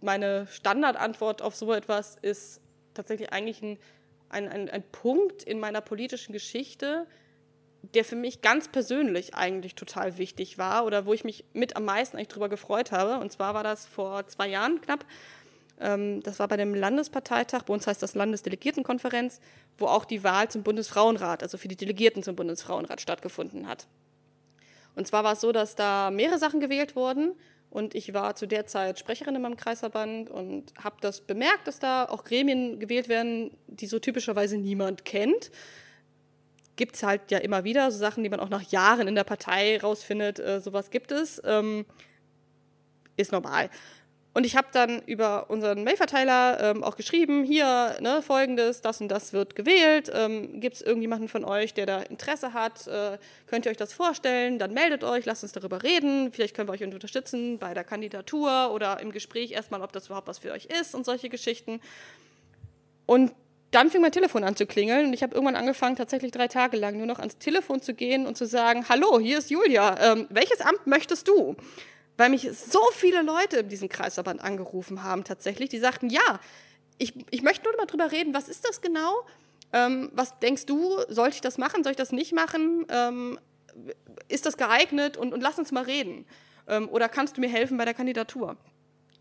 [0.00, 2.60] meine Standardantwort auf so etwas ist
[2.94, 3.78] tatsächlich eigentlich ein
[4.30, 7.06] ein, ein, ein Punkt in meiner politischen Geschichte,
[7.94, 11.84] der für mich ganz persönlich eigentlich total wichtig war oder wo ich mich mit am
[11.84, 13.18] meisten eigentlich drüber gefreut habe.
[13.18, 15.04] Und zwar war das vor zwei Jahren knapp.
[15.80, 19.40] Ähm, das war bei dem Landesparteitag, bei uns heißt das Landesdelegiertenkonferenz,
[19.78, 23.86] wo auch die Wahl zum Bundesfrauenrat, also für die Delegierten zum Bundesfrauenrat stattgefunden hat.
[24.94, 27.32] Und zwar war es so, dass da mehrere Sachen gewählt wurden
[27.70, 31.78] und ich war zu der Zeit Sprecherin in meinem Kreisverband und habe das bemerkt, dass
[31.78, 35.52] da auch Gremien gewählt werden, die so typischerweise niemand kennt.
[36.74, 39.24] Gibt es halt ja immer wieder, so Sachen, die man auch nach Jahren in der
[39.24, 41.40] Partei rausfindet, äh, sowas gibt es.
[41.44, 41.86] Ähm,
[43.16, 43.70] ist normal.
[44.32, 49.08] Und ich habe dann über unseren Mailverteiler ähm, auch geschrieben, hier ne, folgendes, das und
[49.08, 50.10] das wird gewählt.
[50.14, 52.86] Ähm, Gibt es irgendjemanden von euch, der da Interesse hat?
[52.86, 54.60] Äh, könnt ihr euch das vorstellen?
[54.60, 56.32] Dann meldet euch, lasst uns darüber reden.
[56.32, 60.28] Vielleicht können wir euch unterstützen bei der Kandidatur oder im Gespräch erstmal, ob das überhaupt
[60.28, 61.80] was für euch ist und solche Geschichten.
[63.06, 63.32] Und
[63.72, 66.76] dann fing mein Telefon an zu klingeln und ich habe irgendwann angefangen, tatsächlich drei Tage
[66.76, 70.26] lang nur noch ans Telefon zu gehen und zu sagen, hallo, hier ist Julia, ähm,
[70.30, 71.56] welches Amt möchtest du?
[72.20, 76.38] Weil mich so viele Leute in diesem Kreisverband angerufen haben tatsächlich, die sagten, ja,
[76.98, 79.24] ich, ich möchte nur mal drüber reden, was ist das genau?
[79.72, 82.84] Ähm, was denkst du, sollte ich das machen, soll ich das nicht machen?
[82.90, 83.40] Ähm,
[84.28, 85.16] ist das geeignet?
[85.16, 86.26] Und, und lass uns mal reden.
[86.68, 88.58] Ähm, oder kannst du mir helfen bei der Kandidatur?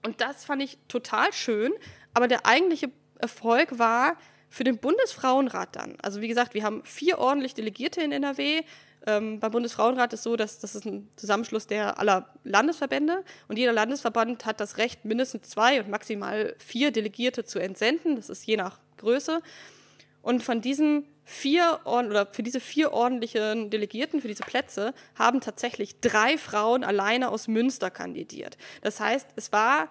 [0.05, 1.71] Und das fand ich total schön,
[2.13, 4.17] aber der eigentliche Erfolg war
[4.49, 5.95] für den Bundesfrauenrat dann.
[6.01, 8.63] Also wie gesagt, wir haben vier ordentlich Delegierte in NRW,
[9.07, 13.71] ähm, beim Bundesfrauenrat ist so, dass das ist ein Zusammenschluss der aller Landesverbände und jeder
[13.71, 18.15] Landesverband hat das Recht, mindestens zwei und maximal vier Delegierte zu entsenden.
[18.15, 19.41] Das ist je nach Größe.
[20.21, 26.01] Und von diesen vier oder für diese vier ordentlichen Delegierten, für diese Plätze, haben tatsächlich
[26.01, 28.57] drei Frauen alleine aus Münster kandidiert.
[28.81, 29.89] Das heißt, es war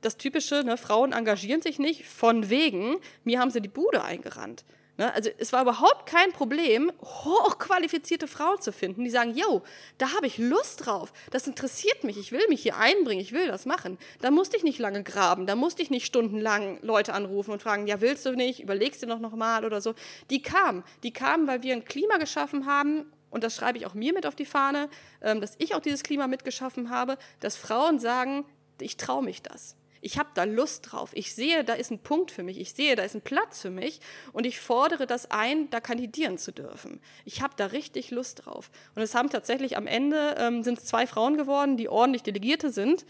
[0.00, 4.64] das typische, ne, Frauen engagieren sich nicht von wegen, mir haben sie die Bude eingerannt.
[5.00, 5.14] Ne?
[5.14, 9.62] Also es war überhaupt kein Problem, hochqualifizierte Frauen zu finden, die sagen, yo,
[9.96, 13.46] da habe ich Lust drauf, das interessiert mich, ich will mich hier einbringen, ich will
[13.46, 13.96] das machen.
[14.20, 17.86] Da musste ich nicht lange graben, da musste ich nicht stundenlang Leute anrufen und fragen,
[17.86, 19.94] ja, willst du nicht, überlegst du noch, noch mal oder so.
[20.28, 23.94] Die kamen, die kamen, weil wir ein Klima geschaffen haben und das schreibe ich auch
[23.94, 24.90] mir mit auf die Fahne,
[25.22, 28.44] ähm, dass ich auch dieses Klima mitgeschaffen habe, dass Frauen sagen,
[28.78, 29.76] ich traue mich das.
[30.00, 31.10] Ich habe da Lust drauf.
[31.12, 32.58] Ich sehe, da ist ein Punkt für mich.
[32.58, 34.00] Ich sehe, da ist ein Platz für mich.
[34.32, 37.00] Und ich fordere das ein, da kandidieren zu dürfen.
[37.24, 38.70] Ich habe da richtig Lust drauf.
[38.94, 43.04] Und es haben tatsächlich am Ende ähm, sind zwei Frauen geworden, die ordentlich Delegierte sind.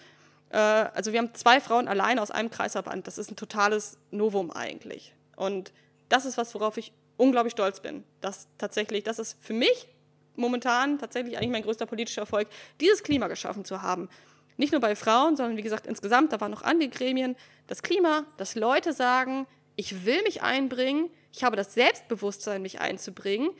[0.50, 3.06] Äh, also wir haben zwei Frauen allein aus einem Kreisverband.
[3.06, 5.14] Das ist ein totales Novum eigentlich.
[5.36, 5.72] Und
[6.08, 8.04] das ist was, worauf ich unglaublich stolz bin.
[8.20, 9.88] Das tatsächlich, das ist für mich
[10.36, 12.48] momentan tatsächlich eigentlich mein größter politischer Erfolg,
[12.80, 14.08] dieses Klima geschaffen zu haben.
[14.56, 17.36] Nicht nur bei Frauen, sondern wie gesagt insgesamt, da waren noch andere Gremien.
[17.66, 23.50] Das Klima, dass Leute sagen, ich will mich einbringen, ich habe das Selbstbewusstsein, mich einzubringen,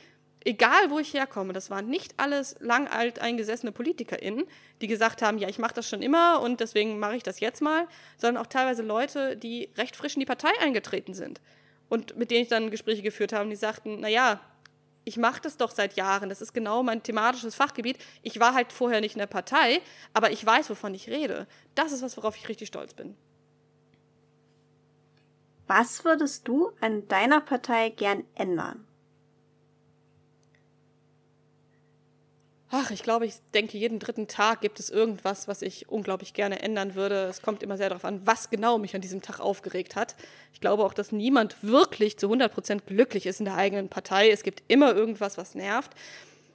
[0.43, 1.53] egal wo ich herkomme.
[1.53, 4.45] Das waren nicht alles lang alt eingesessene PolitikerInnen,
[4.81, 7.61] die gesagt haben, ja, ich mache das schon immer und deswegen mache ich das jetzt
[7.61, 11.41] mal, sondern auch teilweise Leute, die recht frisch in die Partei eingetreten sind
[11.89, 14.39] und mit denen ich dann Gespräche geführt habe, die sagten, naja,
[15.03, 17.97] ich mache das doch seit Jahren, das ist genau mein thematisches Fachgebiet.
[18.21, 19.81] Ich war halt vorher nicht in der Partei,
[20.13, 21.47] aber ich weiß, wovon ich rede.
[21.75, 23.15] Das ist was, worauf ich richtig stolz bin.
[25.67, 28.85] Was würdest du an deiner Partei gern ändern?
[32.73, 36.61] Ach, ich glaube, ich denke, jeden dritten Tag gibt es irgendwas, was ich unglaublich gerne
[36.61, 37.23] ändern würde.
[37.25, 40.15] Es kommt immer sehr darauf an, was genau mich an diesem Tag aufgeregt hat.
[40.53, 44.29] Ich glaube auch, dass niemand wirklich zu 100 Prozent glücklich ist in der eigenen Partei.
[44.29, 45.91] Es gibt immer irgendwas, was nervt.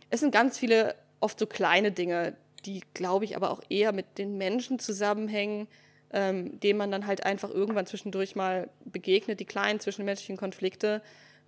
[0.08, 4.16] Es sind ganz viele, oft so kleine Dinge, die, glaube ich, aber auch eher mit
[4.16, 5.68] den Menschen zusammenhängen,
[6.12, 11.02] ähm, denen man dann halt einfach irgendwann zwischendurch mal begegnet, die kleinen zwischenmenschlichen Konflikte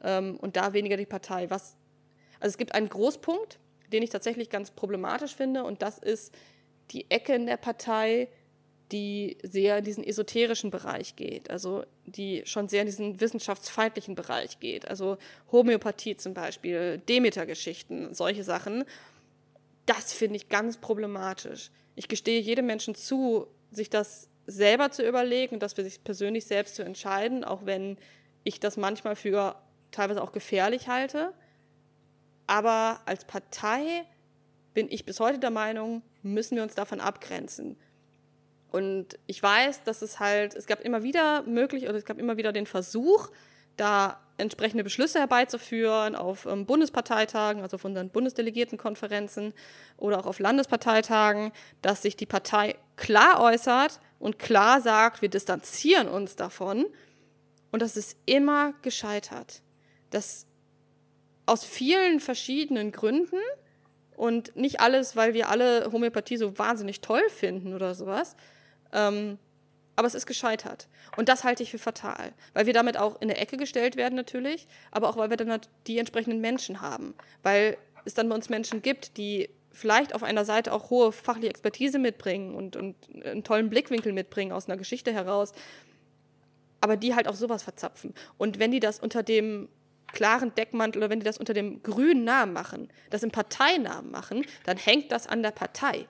[0.05, 1.49] ähm, und da weniger die Partei.
[1.49, 1.75] Was,
[2.39, 3.59] also es gibt einen Großpunkt,
[3.93, 5.65] den ich tatsächlich ganz problematisch finde.
[5.65, 6.35] Und das ist
[6.91, 8.29] die Ecke in der Partei,
[8.93, 14.61] die sehr in diesen esoterischen Bereich geht, also die schon sehr in diesen wissenschaftsfeindlichen Bereich
[14.61, 14.89] geht.
[14.89, 15.19] Also
[15.53, 18.85] Homöopathie zum Beispiel, Demeter-Geschichten, solche Sachen.
[19.85, 21.71] Das finde ich ganz problematisch.
[21.97, 26.47] Ich gestehe jedem Menschen zu, sich das selber zu überlegen und das für sich persönlich
[26.47, 27.99] selbst zu entscheiden, auch wenn
[28.45, 29.57] ich das manchmal für
[29.91, 31.35] teilweise auch gefährlich halte.
[32.49, 34.05] Aber als Partei
[34.75, 37.77] bin ich bis heute der Meinung, müssen wir uns davon abgrenzen.
[38.73, 42.37] Und ich weiß, dass es halt, es gab immer wieder möglich, oder es gab immer
[42.37, 43.31] wieder den Versuch,
[43.77, 49.53] da entsprechende Beschlüsse herbeizuführen auf ähm, Bundesparteitagen, also auf unseren Bundesdelegiertenkonferenzen
[49.97, 56.09] oder auch auf Landesparteitagen, dass sich die Partei klar äußert und klar sagt, wir distanzieren
[56.09, 56.87] uns davon.
[57.73, 59.61] Und das ist immer gescheitert.
[60.11, 60.47] Das
[61.49, 63.41] aus vielen verschiedenen Gründen
[64.17, 68.37] und nicht alles, weil wir alle Homöopathie so wahnsinnig toll finden oder sowas.
[68.93, 69.39] Ähm,
[69.97, 70.87] aber es ist gescheitert.
[71.17, 74.15] Und das halte ich für fatal, weil wir damit auch in eine Ecke gestellt werden
[74.15, 78.49] natürlich, aber auch weil wir dann die entsprechenden Menschen haben, weil es dann bei uns
[78.49, 83.43] Menschen gibt, die vielleicht auf einer Seite auch hohe fachliche Expertise mitbringen und, und einen
[83.43, 85.53] tollen Blickwinkel mitbringen aus einer Geschichte heraus,
[86.81, 88.15] aber die halt auch sowas verzapfen.
[88.37, 89.69] Und wenn die das unter dem
[90.13, 94.45] klaren Deckmantel oder wenn die das unter dem grünen Namen machen, das im Parteinamen machen,
[94.65, 96.07] dann hängt das an der Partei.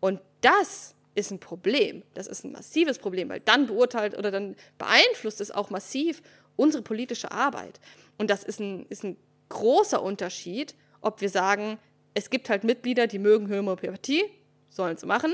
[0.00, 2.02] Und das ist ein Problem.
[2.14, 6.22] Das ist ein massives Problem, weil dann beurteilt oder dann beeinflusst es auch massiv
[6.56, 7.80] unsere politische Arbeit.
[8.18, 9.16] Und das ist ein, ist ein
[9.48, 11.78] großer Unterschied, ob wir sagen,
[12.14, 14.24] es gibt halt Mitglieder, die mögen Homöopathie,
[14.68, 15.32] sollen sie machen,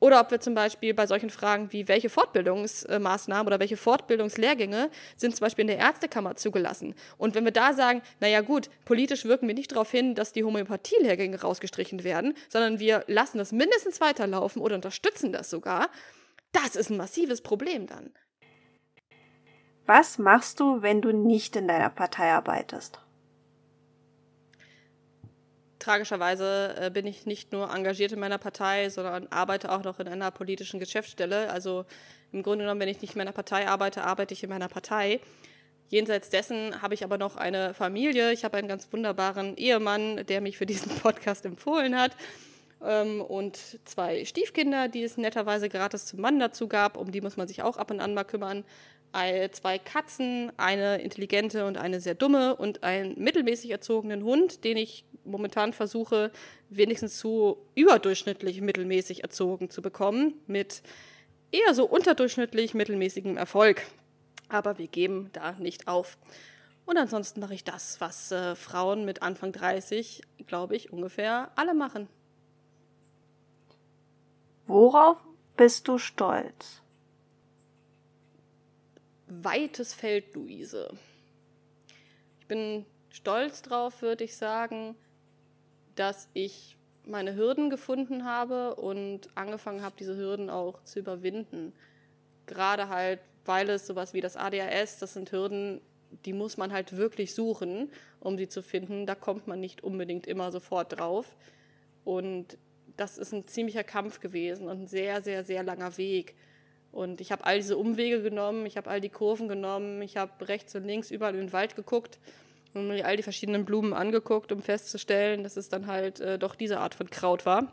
[0.00, 5.36] oder ob wir zum Beispiel bei solchen Fragen wie, welche Fortbildungsmaßnahmen oder welche Fortbildungslehrgänge sind
[5.36, 6.94] zum Beispiel in der Ärztekammer zugelassen.
[7.18, 10.42] Und wenn wir da sagen, naja gut, politisch wirken wir nicht darauf hin, dass die
[10.42, 15.88] Homöopathielehrgänge rausgestrichen werden, sondern wir lassen das mindestens weiterlaufen oder unterstützen das sogar,
[16.52, 18.10] das ist ein massives Problem dann.
[19.86, 23.00] Was machst du, wenn du nicht in deiner Partei arbeitest?
[25.80, 30.06] Tragischerweise äh, bin ich nicht nur engagiert in meiner Partei, sondern arbeite auch noch in
[30.06, 31.50] einer politischen Geschäftsstelle.
[31.50, 31.84] Also
[32.32, 35.20] im Grunde genommen, wenn ich nicht in meiner Partei arbeite, arbeite ich in meiner Partei.
[35.88, 38.30] Jenseits dessen habe ich aber noch eine Familie.
[38.30, 42.12] Ich habe einen ganz wunderbaren Ehemann, der mich für diesen Podcast empfohlen hat.
[42.82, 46.96] Ähm, und zwei Stiefkinder, die es netterweise gratis zum Mann dazu gab.
[46.96, 48.64] Um die muss man sich auch ab und an mal kümmern.
[49.12, 55.04] Zwei Katzen, eine intelligente und eine sehr dumme und einen mittelmäßig erzogenen Hund, den ich
[55.24, 56.30] momentan versuche,
[56.68, 60.82] wenigstens zu überdurchschnittlich mittelmäßig erzogen zu bekommen, mit
[61.52, 63.82] eher so unterdurchschnittlich mittelmäßigem Erfolg.
[64.48, 66.16] Aber wir geben da nicht auf.
[66.86, 71.74] Und ansonsten mache ich das, was äh, Frauen mit Anfang 30, glaube ich, ungefähr alle
[71.74, 72.08] machen.
[74.66, 75.16] Worauf
[75.56, 76.79] bist du stolz?
[79.30, 80.90] Weites Feld, Luise.
[82.40, 84.96] Ich bin stolz drauf, würde ich sagen,
[85.94, 91.72] dass ich meine Hürden gefunden habe und angefangen habe, diese Hürden auch zu überwinden.
[92.46, 95.80] Gerade halt, weil es sowas wie das ADHS, das sind Hürden,
[96.24, 99.06] die muss man halt wirklich suchen, um sie zu finden.
[99.06, 101.36] Da kommt man nicht unbedingt immer sofort drauf.
[102.04, 102.58] Und
[102.96, 106.34] das ist ein ziemlicher Kampf gewesen und ein sehr, sehr, sehr langer Weg.
[106.92, 110.48] Und ich habe all diese Umwege genommen, ich habe all die Kurven genommen, ich habe
[110.48, 112.18] rechts und links überall in den Wald geguckt
[112.74, 116.54] und mir all die verschiedenen Blumen angeguckt, um festzustellen, dass es dann halt äh, doch
[116.54, 117.72] diese Art von Kraut war,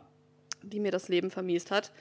[0.62, 1.92] die mir das Leben vermiest hat.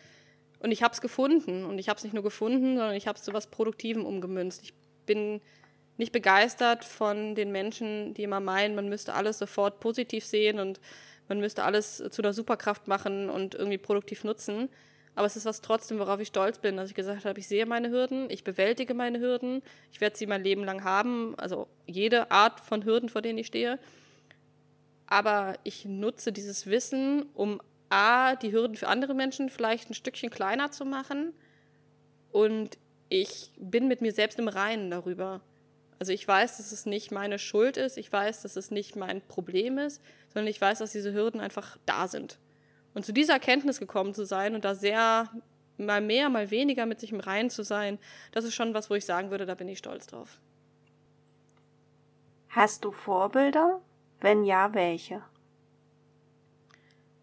[0.59, 1.65] Und ich habe es gefunden.
[1.65, 4.63] Und ich habe es nicht nur gefunden, sondern ich habe es zu was Produktivem umgemünzt.
[4.63, 4.73] Ich
[5.05, 5.41] bin
[5.97, 10.79] nicht begeistert von den Menschen, die immer meinen, man müsste alles sofort positiv sehen und
[11.27, 14.69] man müsste alles zu einer Superkraft machen und irgendwie produktiv nutzen.
[15.17, 17.65] Aber es ist was trotzdem, worauf ich stolz bin, dass ich gesagt habe, ich sehe
[17.65, 22.29] meine Hürden, ich bewältige meine Hürden, ich werde sie mein Leben lang haben, also jede
[22.29, 23.79] Art von Hürden, vor denen ich stehe.
[25.07, 30.29] Aber ich nutze dieses Wissen, um A, die Hürden für andere Menschen vielleicht ein Stückchen
[30.29, 31.33] kleiner zu machen.
[32.31, 32.77] Und
[33.09, 35.41] ich bin mit mir selbst im Reinen darüber.
[35.97, 39.21] Also ich weiß, dass es nicht meine Schuld ist, ich weiß, dass es nicht mein
[39.21, 39.99] Problem ist,
[40.31, 42.37] sondern ich weiß, dass diese Hürden einfach da sind.
[42.97, 45.29] Und zu dieser Erkenntnis gekommen zu sein und da sehr
[45.77, 47.99] mal mehr, mal weniger mit sich im Reinen zu sein,
[48.31, 50.41] das ist schon was, wo ich sagen würde, da bin ich stolz drauf.
[52.49, 53.81] Hast du Vorbilder?
[54.19, 55.21] Wenn ja, welche?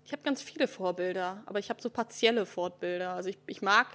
[0.04, 3.14] Ich habe ganz viele Vorbilder, aber ich habe so partielle Vorbilder.
[3.14, 3.88] Also ich, ich mag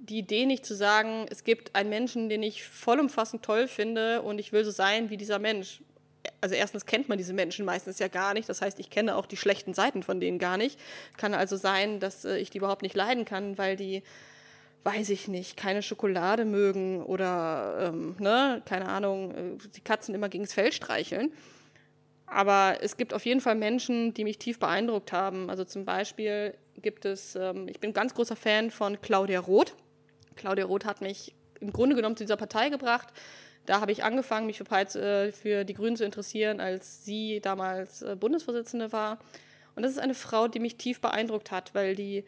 [0.00, 4.40] die Idee nicht zu sagen, es gibt einen Menschen, den ich vollumfassend toll finde und
[4.40, 5.84] ich will so sein wie dieser Mensch
[6.40, 8.48] also erstens kennt man diese Menschen meistens ja gar nicht.
[8.48, 10.78] Das heißt, ich kenne auch die schlechten Seiten von denen gar nicht.
[11.16, 14.02] Kann also sein, dass äh, ich die überhaupt nicht leiden kann, weil die,
[14.84, 20.28] weiß ich nicht, keine Schokolade mögen oder, ähm, ne, keine Ahnung, äh, die Katzen immer
[20.28, 21.32] gegens Fell streicheln.
[22.26, 25.50] Aber es gibt auf jeden Fall Menschen, die mich tief beeindruckt haben.
[25.50, 29.74] Also zum Beispiel gibt es, ähm, ich bin ein ganz großer Fan von Claudia Roth.
[30.34, 33.12] Claudia Roth hat mich im Grunde genommen zu dieser Partei gebracht
[33.66, 38.02] da habe ich angefangen, mich für, äh, für die Grünen zu interessieren, als sie damals
[38.02, 39.18] äh, Bundesvorsitzende war.
[39.74, 42.24] Und das ist eine Frau, die mich tief beeindruckt hat, weil die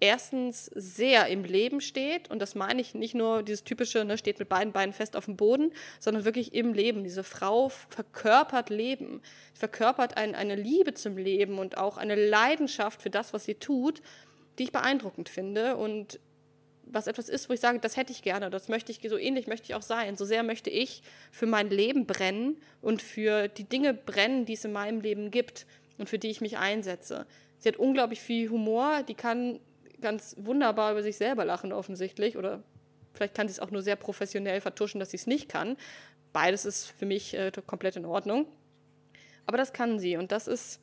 [0.00, 2.30] erstens sehr im Leben steht.
[2.30, 5.24] Und das meine ich nicht nur dieses typische, ne, steht mit beiden Beinen fest auf
[5.24, 7.04] dem Boden, sondern wirklich im Leben.
[7.04, 9.22] Diese Frau verkörpert Leben,
[9.54, 14.02] verkörpert ein, eine Liebe zum Leben und auch eine Leidenschaft für das, was sie tut,
[14.58, 15.76] die ich beeindruckend finde.
[15.76, 16.20] Und
[16.94, 19.46] was etwas ist, wo ich sage, das hätte ich gerne, das möchte ich, so ähnlich
[19.46, 20.16] möchte ich auch sein.
[20.16, 24.64] So sehr möchte ich für mein Leben brennen und für die Dinge brennen, die es
[24.64, 25.66] in meinem Leben gibt
[25.98, 27.26] und für die ich mich einsetze.
[27.58, 29.60] Sie hat unglaublich viel Humor, die kann
[30.00, 32.62] ganz wunderbar über sich selber lachen, offensichtlich, oder
[33.12, 35.76] vielleicht kann sie es auch nur sehr professionell vertuschen, dass sie es nicht kann.
[36.32, 38.46] Beides ist für mich äh, komplett in Ordnung.
[39.46, 40.80] Aber das kann sie und das ist,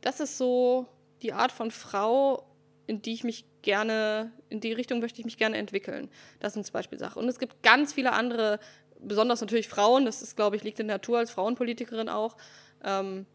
[0.00, 0.86] das ist so
[1.22, 2.44] die Art von Frau,
[2.86, 6.08] in die ich mich gerne, in die Richtung möchte ich mich gerne entwickeln.
[6.38, 7.22] Das sind zum Beispiel Sachen.
[7.22, 8.60] Und es gibt ganz viele andere,
[9.00, 12.36] besonders natürlich Frauen, das ist, glaube ich, liegt in der Natur als Frauenpolitikerin auch.
[12.84, 13.26] Ähm,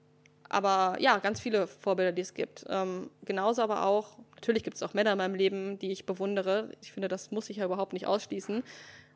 [0.47, 2.65] aber ja, ganz viele Vorbilder, die es gibt.
[2.69, 6.71] Ähm, genauso aber auch, natürlich gibt es auch Männer in meinem Leben, die ich bewundere.
[6.81, 8.63] Ich finde, das muss ich ja überhaupt nicht ausschließen.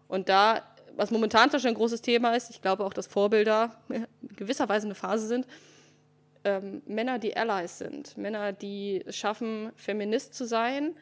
[0.08, 0.62] Und da,
[0.96, 4.86] was momentan schon ein großes Thema ist, ich glaube auch, dass Vorbilder in gewisser Weise
[4.86, 5.48] eine Phase sind,
[6.44, 10.96] ähm, Männer, die Allies sind, Männer, die schaffen, Feminist zu sein,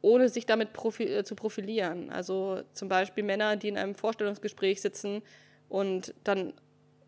[0.00, 2.10] ohne sich damit profi äh, zu profilieren.
[2.10, 5.22] Also zum Beispiel Männer, die in einem Vorstellungsgespräch sitzen
[5.68, 6.52] und dann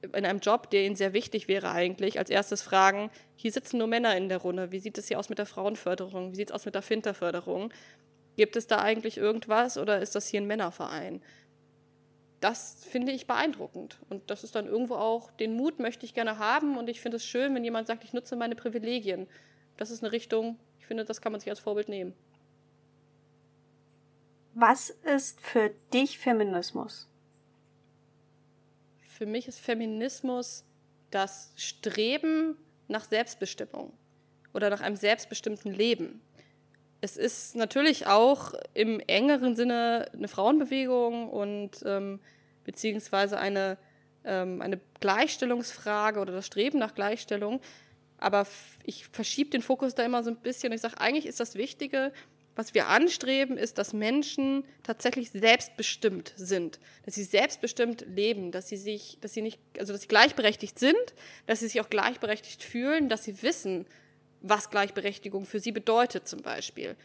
[0.02, 3.86] in einem Job, der ihnen sehr wichtig wäre eigentlich, als erstes fragen, hier sitzen nur
[3.86, 6.54] Männer in der Runde, wie sieht es hier aus mit der Frauenförderung, wie sieht es
[6.54, 7.72] aus mit der Finterförderung?
[8.36, 11.20] Gibt es da eigentlich irgendwas oder ist das hier ein Männerverein?
[12.40, 13.98] Das finde ich beeindruckend.
[14.08, 17.18] Und das ist dann irgendwo auch, den Mut möchte ich gerne haben und ich finde
[17.18, 19.28] es schön, wenn jemand sagt, ich nutze meine Privilegien.
[19.76, 22.14] Das ist eine Richtung, ich finde, das kann man sich als Vorbild nehmen.
[24.54, 27.08] Was ist für dich Feminismus?
[29.00, 30.64] Für mich ist Feminismus
[31.10, 32.56] das Streben
[32.88, 33.92] nach Selbstbestimmung
[34.54, 36.20] oder nach einem selbstbestimmten Leben.
[37.00, 42.20] Es ist natürlich auch im engeren Sinne eine Frauenbewegung und ähm,
[42.64, 43.78] beziehungsweise eine,
[44.24, 47.60] ähm, eine Gleichstellungsfrage oder das Streben nach Gleichstellung.
[48.18, 48.46] Aber
[48.84, 50.72] ich verschiebe den Fokus da immer so ein bisschen.
[50.72, 52.12] Ich sage, eigentlich ist das Wichtige,
[52.54, 58.76] was wir anstreben, ist, dass Menschen tatsächlich selbstbestimmt sind, dass sie selbstbestimmt leben, dass sie
[58.76, 61.14] sich, dass sie nicht, also dass sie gleichberechtigt sind,
[61.46, 63.86] dass sie sich auch gleichberechtigt fühlen, dass sie wissen,
[64.40, 66.96] was Gleichberechtigung für sie bedeutet zum Beispiel.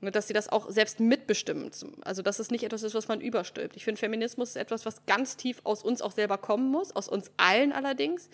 [0.00, 1.70] Und dass sie das auch selbst mitbestimmen.
[2.02, 3.76] Also dass es nicht etwas ist, was man überstülpt.
[3.76, 7.08] Ich finde, Feminismus ist etwas, was ganz tief aus uns auch selber kommen muss, aus
[7.08, 8.30] uns allen allerdings.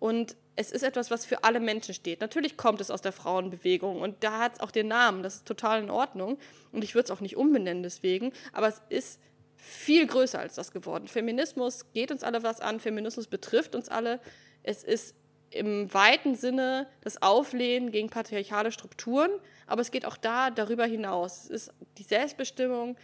[0.00, 2.20] Und es ist etwas, was für alle Menschen steht.
[2.20, 5.22] Natürlich kommt es aus der Frauenbewegung und da hat es auch den Namen.
[5.22, 6.38] Das ist total in Ordnung.
[6.72, 8.32] Und ich würde es auch nicht umbenennen deswegen.
[8.52, 9.20] Aber es ist
[9.56, 11.06] viel größer als das geworden.
[11.06, 12.80] Feminismus geht uns alle was an.
[12.80, 14.20] Feminismus betrifft uns alle.
[14.62, 15.14] Es ist
[15.50, 19.30] im weiten Sinne das Auflehnen gegen patriarchale Strukturen.
[19.66, 21.44] Aber es geht auch da darüber hinaus.
[21.44, 22.96] Es ist die Selbstbestimmung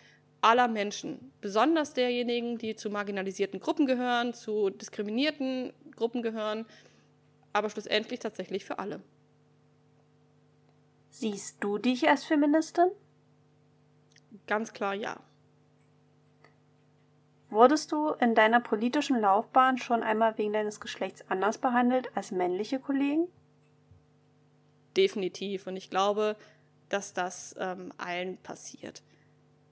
[0.45, 6.66] aller Menschen, besonders derjenigen, die zu marginalisierten Gruppen gehören, zu diskriminierten Gruppen gehören,
[7.55, 9.01] aber schlussendlich tatsächlich für alle.
[11.09, 12.90] Siehst du dich als Feministin?
[14.47, 15.18] Ganz klar ja.
[17.55, 22.81] Wurdest du in deiner politischen Laufbahn schon einmal wegen deines Geschlechts anders behandelt als männliche
[22.81, 23.29] Kollegen?
[24.97, 25.67] Definitiv.
[25.67, 26.37] Und ich glaube,
[26.89, 29.03] dass das ähm, allen passiert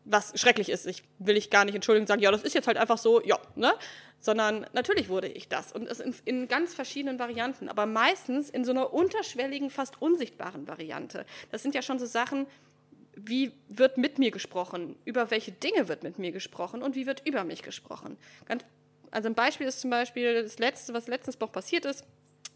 [0.04, 0.86] was schrecklich ist.
[0.86, 3.22] Ich will ich gar nicht entschuldigen und sagen, ja, das ist jetzt halt einfach so,
[3.22, 3.72] ja, ne?
[4.18, 8.64] Sondern natürlich wurde ich das und es in, in ganz verschiedenen Varianten, aber meistens in
[8.64, 11.24] so einer unterschwelligen, fast unsichtbaren Variante.
[11.50, 12.46] Das sind ja schon so Sachen,
[13.14, 17.26] wie wird mit mir gesprochen, über welche Dinge wird mit mir gesprochen und wie wird
[17.26, 18.16] über mich gesprochen.
[18.46, 18.64] Ganz,
[19.10, 22.04] also ein Beispiel ist zum Beispiel das Letzte, was letztens noch passiert ist.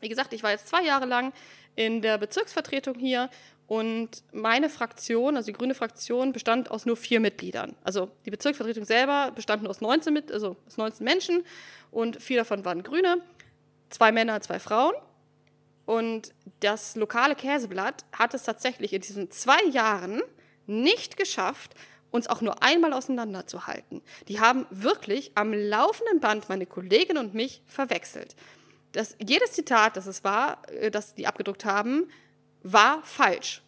[0.00, 1.32] Wie gesagt, ich war jetzt zwei Jahre lang
[1.74, 3.30] in der Bezirksvertretung hier
[3.66, 7.74] und meine Fraktion, also die grüne Fraktion, bestand aus nur vier Mitgliedern.
[7.82, 11.44] Also die Bezirksvertretung selber bestand nur aus 19, mit, also aus 19 Menschen
[11.90, 13.20] und vier davon waren Grüne,
[13.90, 14.94] zwei Männer, zwei Frauen.
[15.84, 20.22] Und das lokale Käseblatt hat es tatsächlich in diesen zwei Jahren
[20.66, 21.74] nicht geschafft,
[22.10, 24.02] uns auch nur einmal auseinanderzuhalten.
[24.28, 28.36] Die haben wirklich am laufenden Band meine Kollegin und mich verwechselt.
[28.92, 32.08] Das, jedes Zitat, das es war, äh, das die abgedruckt haben,
[32.62, 33.62] war falsch,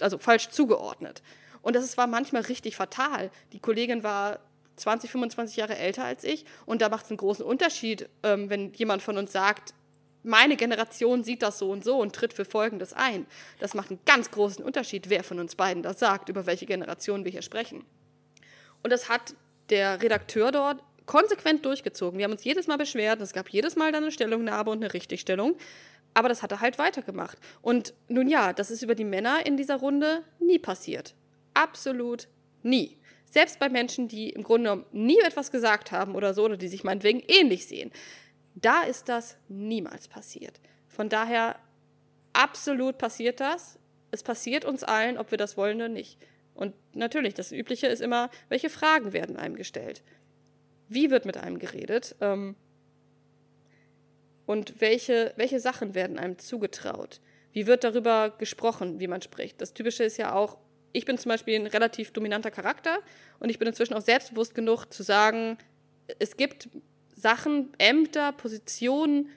[0.00, 1.22] also falsch zugeordnet.
[1.62, 3.30] Und das war manchmal richtig fatal.
[3.52, 4.40] Die Kollegin war
[4.76, 8.72] 20, 25 Jahre älter als ich und da macht es einen großen Unterschied, ähm, wenn
[8.72, 9.74] jemand von uns sagt,
[10.22, 13.26] meine Generation sieht das so und so und tritt für Folgendes ein.
[13.58, 17.24] Das macht einen ganz großen Unterschied, wer von uns beiden das sagt, über welche Generation
[17.24, 17.84] wir hier sprechen.
[18.82, 19.34] Und das hat
[19.70, 22.18] der Redakteur dort konsequent durchgezogen.
[22.18, 24.94] Wir haben uns jedes Mal beschwert, es gab jedes Mal dann eine Stellungnahme und eine
[24.94, 25.56] Richtigstellung.
[26.14, 27.38] Aber das hat er halt weitergemacht.
[27.62, 31.14] Und nun ja, das ist über die Männer in dieser Runde nie passiert.
[31.54, 32.28] Absolut
[32.62, 32.96] nie.
[33.30, 36.68] Selbst bei Menschen, die im Grunde genommen nie etwas gesagt haben oder so, oder die
[36.68, 37.92] sich meinetwegen ähnlich sehen,
[38.54, 40.60] da ist das niemals passiert.
[40.88, 41.56] Von daher,
[42.32, 43.78] absolut passiert das.
[44.10, 46.18] Es passiert uns allen, ob wir das wollen oder nicht.
[46.54, 50.02] Und natürlich, das Übliche ist immer, welche Fragen werden einem gestellt?
[50.88, 52.16] Wie wird mit einem geredet?
[52.20, 52.56] Ähm,
[54.46, 57.20] und welche, welche Sachen werden einem zugetraut?
[57.52, 59.60] Wie wird darüber gesprochen, wie man spricht?
[59.60, 60.58] Das Typische ist ja auch,
[60.92, 62.98] ich bin zum Beispiel ein relativ dominanter Charakter
[63.38, 65.56] und ich bin inzwischen auch selbstbewusst genug zu sagen,
[66.18, 66.68] es gibt
[67.20, 69.28] Sachen, Ämter, Positionen,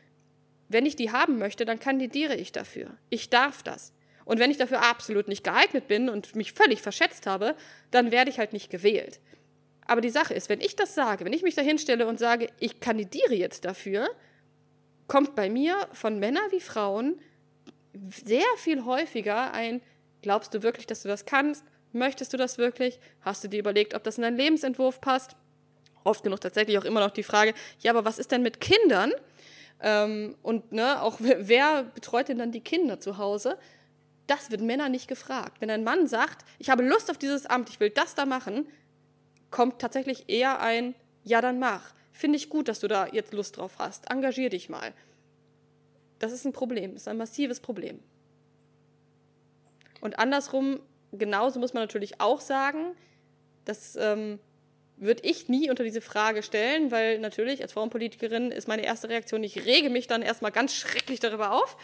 [0.69, 2.97] wenn ich die haben möchte, dann kandidiere ich dafür.
[3.09, 3.93] Ich darf das.
[4.25, 7.55] Und wenn ich dafür absolut nicht geeignet bin und mich völlig verschätzt habe,
[7.91, 9.19] dann werde ich halt nicht gewählt.
[9.85, 12.47] Aber die Sache ist, wenn ich das sage, wenn ich mich da hinstelle und sage,
[12.59, 14.09] ich kandidiere jetzt dafür,
[15.07, 17.19] kommt bei mir von Männern wie Frauen
[18.07, 19.81] sehr viel häufiger ein,
[20.21, 21.65] glaubst du wirklich, dass du das kannst?
[21.91, 22.99] Möchtest du das wirklich?
[23.21, 25.35] Hast du dir überlegt, ob das in deinen Lebensentwurf passt?
[26.03, 29.11] Oft genug tatsächlich auch immer noch die Frage, ja, aber was ist denn mit Kindern?
[29.81, 33.57] Ähm, und ne, auch wer betreut denn dann die Kinder zu Hause?
[34.27, 35.57] Das wird Männer nicht gefragt.
[35.59, 38.67] Wenn ein Mann sagt, ich habe Lust auf dieses Amt, ich will das da machen,
[39.51, 41.93] kommt tatsächlich eher ein, ja, dann mach.
[42.11, 44.09] Finde ich gut, dass du da jetzt Lust drauf hast.
[44.09, 44.93] Engagier dich mal.
[46.19, 47.99] Das ist ein Problem, ist ein massives Problem.
[49.99, 50.79] Und andersrum,
[51.11, 52.95] genauso muss man natürlich auch sagen,
[53.65, 54.39] das ähm,
[55.03, 59.43] würde ich nie unter diese Frage stellen, weil natürlich als Frauenpolitikerin ist meine erste Reaktion,
[59.43, 61.77] ich rege mich dann erstmal ganz schrecklich darüber auf.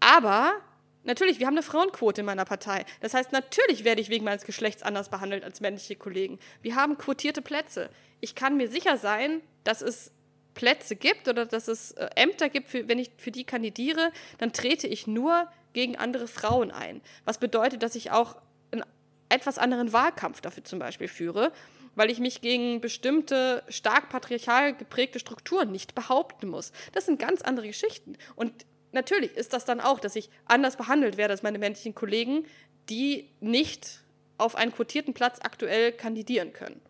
[0.00, 0.54] Aber
[1.02, 2.84] Natürlich, wir haben eine Frauenquote in meiner Partei.
[3.00, 6.38] Das heißt, natürlich werde ich wegen meines Geschlechts anders behandelt als männliche Kollegen.
[6.60, 7.88] Wir haben quotierte Plätze.
[8.20, 10.12] Ich kann mir sicher sein, dass es
[10.52, 14.52] Plätze gibt oder dass es äh, Ämter gibt, für, wenn ich für die kandidiere, dann
[14.52, 17.00] trete ich nur gegen andere Frauen ein.
[17.24, 18.36] Was bedeutet, dass ich auch
[18.70, 18.84] einen
[19.30, 21.52] etwas anderen Wahlkampf dafür zum Beispiel führe,
[22.00, 26.72] weil ich mich gegen bestimmte stark patriarchal geprägte Strukturen nicht behaupten muss.
[26.92, 28.16] Das sind ganz andere Geschichten.
[28.36, 32.46] Und natürlich ist das dann auch, dass ich anders behandelt werde als meine männlichen Kollegen,
[32.88, 34.00] die nicht
[34.38, 36.80] auf einen quotierten Platz aktuell kandidieren können.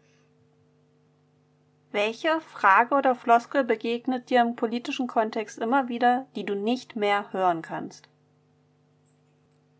[1.90, 7.32] Welche Frage oder Floskel begegnet dir im politischen Kontext immer wieder, die du nicht mehr
[7.32, 8.08] hören kannst?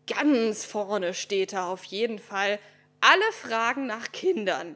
[0.07, 2.59] Ganz vorne steht da auf jeden Fall
[2.99, 4.75] alle Fragen nach Kindern.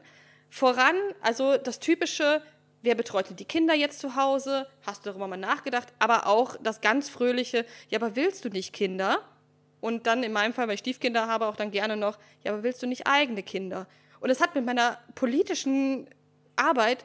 [0.50, 2.42] Voran, also das typische,
[2.82, 4.66] wer betreut die Kinder jetzt zu Hause?
[4.86, 5.92] Hast du darüber mal nachgedacht?
[5.98, 9.20] Aber auch das ganz fröhliche, ja, aber willst du nicht Kinder?
[9.80, 12.62] Und dann in meinem Fall, weil ich Stiefkinder habe, auch dann gerne noch, ja, aber
[12.62, 13.86] willst du nicht eigene Kinder?
[14.20, 16.08] Und es hat mit meiner politischen
[16.56, 17.04] Arbeit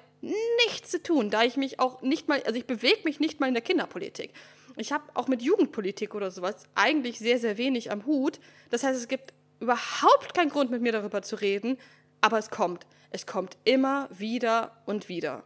[0.66, 3.48] nichts zu tun, da ich mich auch nicht mal, also ich bewege mich nicht mal
[3.48, 4.32] in der Kinderpolitik.
[4.78, 8.40] Ich habe auch mit Jugendpolitik oder sowas eigentlich sehr, sehr wenig am Hut.
[8.70, 11.78] Das heißt, es gibt überhaupt keinen Grund, mit mir darüber zu reden,
[12.22, 12.86] aber es kommt.
[13.10, 15.44] Es kommt immer wieder und wieder.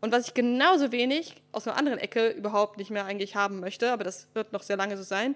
[0.00, 3.90] Und was ich genauso wenig aus einer anderen Ecke überhaupt nicht mehr eigentlich haben möchte,
[3.90, 5.34] aber das wird noch sehr lange so sein,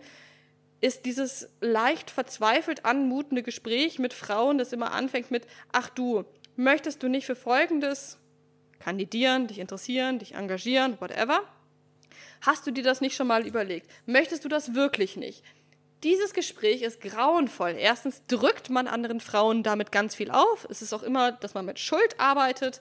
[0.80, 6.24] ist dieses leicht verzweifelt anmutende Gespräch mit Frauen, das immer anfängt mit, ach du,
[6.56, 8.18] möchtest du nicht für Folgendes
[8.78, 11.40] kandidieren, dich interessieren, dich engagieren, whatever?
[12.40, 13.88] Hast du dir das nicht schon mal überlegt?
[14.06, 15.44] Möchtest du das wirklich nicht?
[16.02, 17.76] Dieses Gespräch ist grauenvoll.
[17.78, 20.66] Erstens drückt man anderen Frauen damit ganz viel auf.
[20.68, 22.80] Es ist auch immer, dass man mit Schuld arbeitet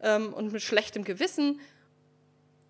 [0.00, 1.60] ähm, und mit schlechtem Gewissen.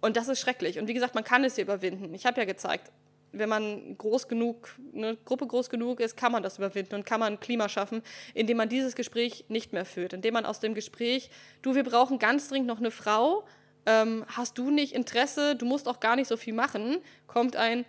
[0.01, 0.81] Und das ist schrecklich.
[0.81, 2.13] Und wie gesagt, man kann es hier überwinden.
[2.15, 2.91] Ich habe ja gezeigt,
[3.31, 7.21] wenn man groß genug, eine Gruppe groß genug ist, kann man das überwinden und kann
[7.21, 8.03] man ein Klima schaffen,
[8.35, 11.31] indem man dieses Gespräch nicht mehr führt, indem man aus dem Gespräch,
[11.63, 13.45] du, wir brauchen ganz dringend noch eine Frau,
[13.87, 17.85] ähm, hast du nicht Interesse, du musst auch gar nicht so viel machen, kommt ein,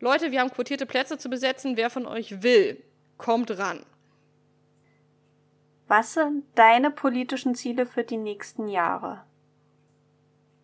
[0.00, 2.82] Leute, wir haben quotierte Plätze zu besetzen, wer von euch will,
[3.16, 3.84] kommt ran.
[5.88, 9.22] Was sind deine politischen Ziele für die nächsten Jahre?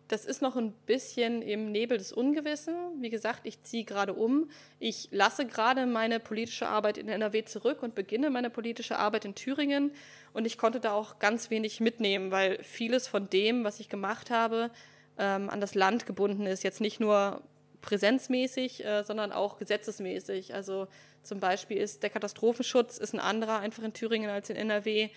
[0.09, 2.75] Das ist noch ein bisschen im Nebel des Ungewissen.
[3.01, 4.51] Wie gesagt, ich ziehe gerade um.
[4.79, 9.33] Ich lasse gerade meine politische Arbeit in NRW zurück und beginne meine politische Arbeit in
[9.33, 9.91] Thüringen.
[10.33, 14.29] Und ich konnte da auch ganz wenig mitnehmen, weil vieles von dem, was ich gemacht
[14.29, 14.69] habe,
[15.17, 16.63] ähm, an das Land gebunden ist.
[16.63, 17.41] Jetzt nicht nur
[17.83, 20.55] präsenzmäßig, äh, sondern auch gesetzesmäßig.
[20.55, 20.87] Also
[21.21, 25.09] zum Beispiel ist der Katastrophenschutz ist ein anderer einfach in Thüringen als in NRW.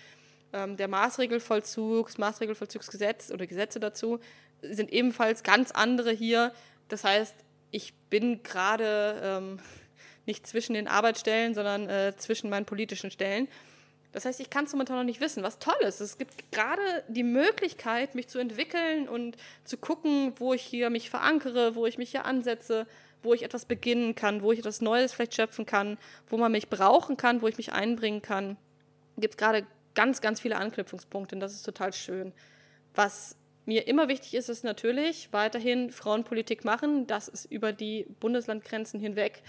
[0.53, 4.19] Ähm, der Maßregelvollzug, das Maßregelvollzugsgesetz oder Gesetze dazu
[4.61, 6.53] sind ebenfalls ganz andere hier.
[6.89, 7.35] Das heißt,
[7.71, 9.59] ich bin gerade ähm,
[10.25, 13.47] nicht zwischen den Arbeitsstellen, sondern äh, zwischen meinen politischen Stellen.
[14.17, 15.99] Das heißt, ich kann es momentan noch nicht wissen, was toll ist.
[15.99, 21.11] Es gibt gerade die Möglichkeit, mich zu entwickeln und zu gucken, wo ich hier mich
[21.11, 22.87] verankere, wo ich mich hier ansetze,
[23.21, 25.99] wo ich etwas beginnen kann, wo ich etwas Neues vielleicht schöpfen kann,
[26.31, 28.57] wo man mich brauchen kann, wo ich mich einbringen kann.
[29.17, 32.33] Es gibt gerade ganz, ganz viele Anknüpfungspunkte und das ist total schön.
[32.95, 37.05] Was mir immer wichtig ist es natürlich, weiterhin Frauenpolitik machen.
[37.05, 39.43] Das ist über die Bundeslandgrenzen hinweg.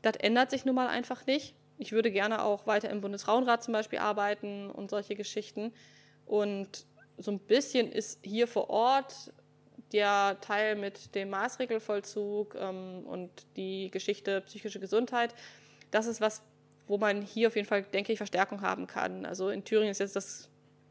[0.00, 1.54] Das ändert sich nun mal einfach nicht.
[1.80, 5.72] Ich würde gerne auch weiter im Bundesfrauenrat zum Beispiel arbeiten und solche Geschichten.
[6.26, 9.32] Und so ein bisschen ist hier vor Ort
[9.92, 15.34] der Teil mit dem Maßregelvollzug ähm, und die Geschichte psychische Gesundheit.
[15.90, 16.42] Das ist was,
[16.86, 19.24] wo man hier auf jeden Fall, denke ich, Verstärkung haben kann.
[19.24, 20.50] Also in Thüringen ist jetzt das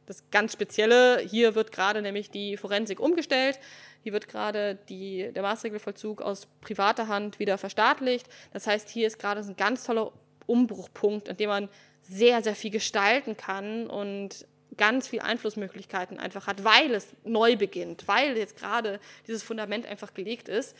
[0.09, 1.19] das ganz Spezielle.
[1.19, 3.59] Hier wird gerade nämlich die Forensik umgestellt.
[4.01, 8.27] Hier wird gerade die, der Maßregelvollzug aus privater Hand wieder verstaatlicht.
[8.51, 10.11] Das heißt, hier ist gerade ein ganz toller
[10.49, 11.69] Umbruchpunkt, an dem man
[12.01, 14.45] sehr, sehr viel gestalten kann und
[14.77, 20.13] ganz viel Einflussmöglichkeiten einfach hat, weil es neu beginnt, weil jetzt gerade dieses Fundament einfach
[20.13, 20.75] gelegt ist.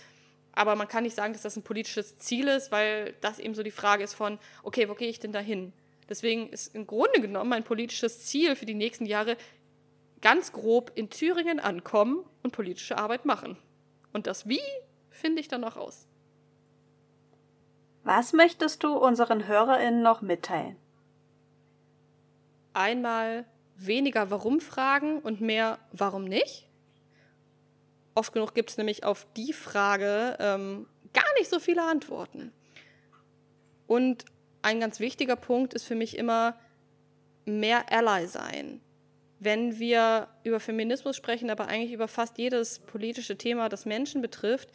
[0.53, 3.63] Aber man kann nicht sagen, dass das ein politisches Ziel ist, weil das eben so
[3.63, 5.73] die Frage ist von, okay, wo gehe ich denn da hin?
[6.07, 9.37] Deswegen ist im Grunde genommen mein politisches Ziel für die nächsten Jahre
[10.21, 13.57] ganz grob in Thüringen ankommen und politische Arbeit machen.
[14.11, 14.59] Und das Wie
[15.09, 16.08] finde ich dann noch aus.
[18.03, 20.75] Was möchtest du unseren HörerInnen noch mitteilen?
[22.73, 23.45] Einmal
[23.75, 26.67] weniger Warum-Fragen und mehr Warum nicht.
[28.15, 32.51] Oft genug gibt es nämlich auf die Frage ähm, gar nicht so viele Antworten.
[33.87, 34.25] Und
[34.61, 36.59] ein ganz wichtiger Punkt ist für mich immer
[37.45, 38.81] mehr Ally sein.
[39.39, 44.69] Wenn wir über Feminismus sprechen, aber eigentlich über fast jedes politische Thema, das Menschen betrifft,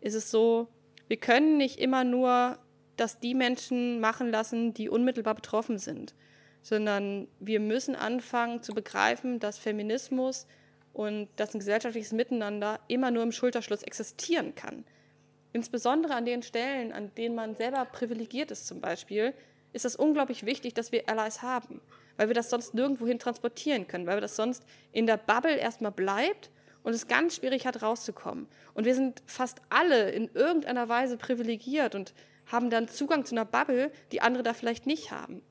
[0.00, 0.68] ist es so,
[1.08, 2.58] wir können nicht immer nur
[3.00, 6.14] das die Menschen machen lassen, die unmittelbar betroffen sind,
[6.62, 10.46] sondern wir müssen anfangen zu begreifen, dass Feminismus
[10.92, 14.84] und dass ein gesellschaftliches Miteinander immer nur im Schulterschluss existieren kann.
[15.52, 19.34] Insbesondere an den Stellen, an denen man selber privilegiert ist zum Beispiel,
[19.72, 21.80] ist es unglaublich wichtig, dass wir Allies haben,
[22.16, 25.92] weil wir das sonst nirgendwohin transportieren können, weil wir das sonst in der Bubble erstmal
[25.92, 26.50] bleibt
[26.82, 28.46] und es ganz schwierig hat, rauszukommen.
[28.74, 32.14] Und wir sind fast alle in irgendeiner Weise privilegiert und
[32.50, 35.42] haben dann Zugang zu einer Bubble, die andere da vielleicht nicht haben.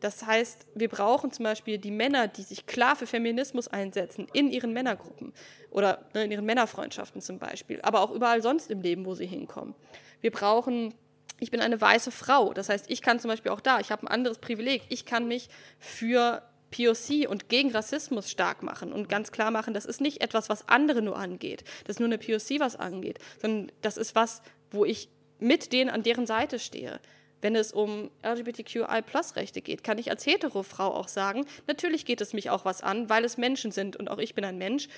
[0.00, 4.50] Das heißt, wir brauchen zum Beispiel die Männer, die sich klar für Feminismus einsetzen, in
[4.50, 5.32] ihren Männergruppen
[5.70, 9.26] oder ne, in ihren Männerfreundschaften zum Beispiel, aber auch überall sonst im Leben, wo sie
[9.26, 9.74] hinkommen.
[10.22, 10.94] Wir brauchen,
[11.38, 14.04] ich bin eine weiße Frau, das heißt, ich kann zum Beispiel auch da, ich habe
[14.04, 19.32] ein anderes Privileg, ich kann mich für POC und gegen Rassismus stark machen und ganz
[19.32, 22.60] klar machen, das ist nicht etwas, was andere nur angeht, das ist nur eine POC,
[22.60, 24.40] was angeht, sondern das ist was,
[24.70, 25.10] wo ich
[25.40, 27.00] mit denen an deren Seite stehe.
[27.42, 32.50] Wenn es um LGBTQI-Plus-Rechte geht, kann ich als Hetero-Frau auch sagen, natürlich geht es mich
[32.50, 34.88] auch was an, weil es Menschen sind und auch ich bin ein Mensch.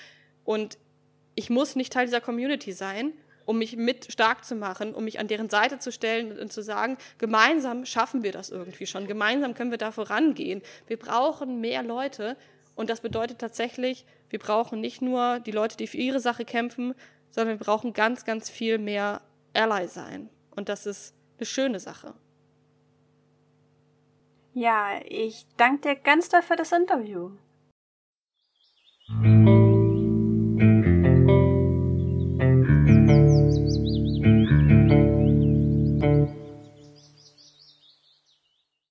[0.43, 0.77] Und
[1.35, 3.13] ich muss nicht Teil dieser Community sein,
[3.45, 6.61] um mich mit stark zu machen, um mich an deren Seite zu stellen und zu
[6.61, 10.61] sagen, gemeinsam schaffen wir das irgendwie schon, gemeinsam können wir da vorangehen.
[10.87, 12.37] Wir brauchen mehr Leute
[12.75, 16.93] und das bedeutet tatsächlich, wir brauchen nicht nur die Leute, die für ihre Sache kämpfen,
[17.31, 19.21] sondern wir brauchen ganz, ganz viel mehr
[19.53, 20.29] Ally sein.
[20.55, 22.13] Und das ist eine schöne Sache.
[24.53, 27.31] Ja, ich danke dir ganz doll für das Interview.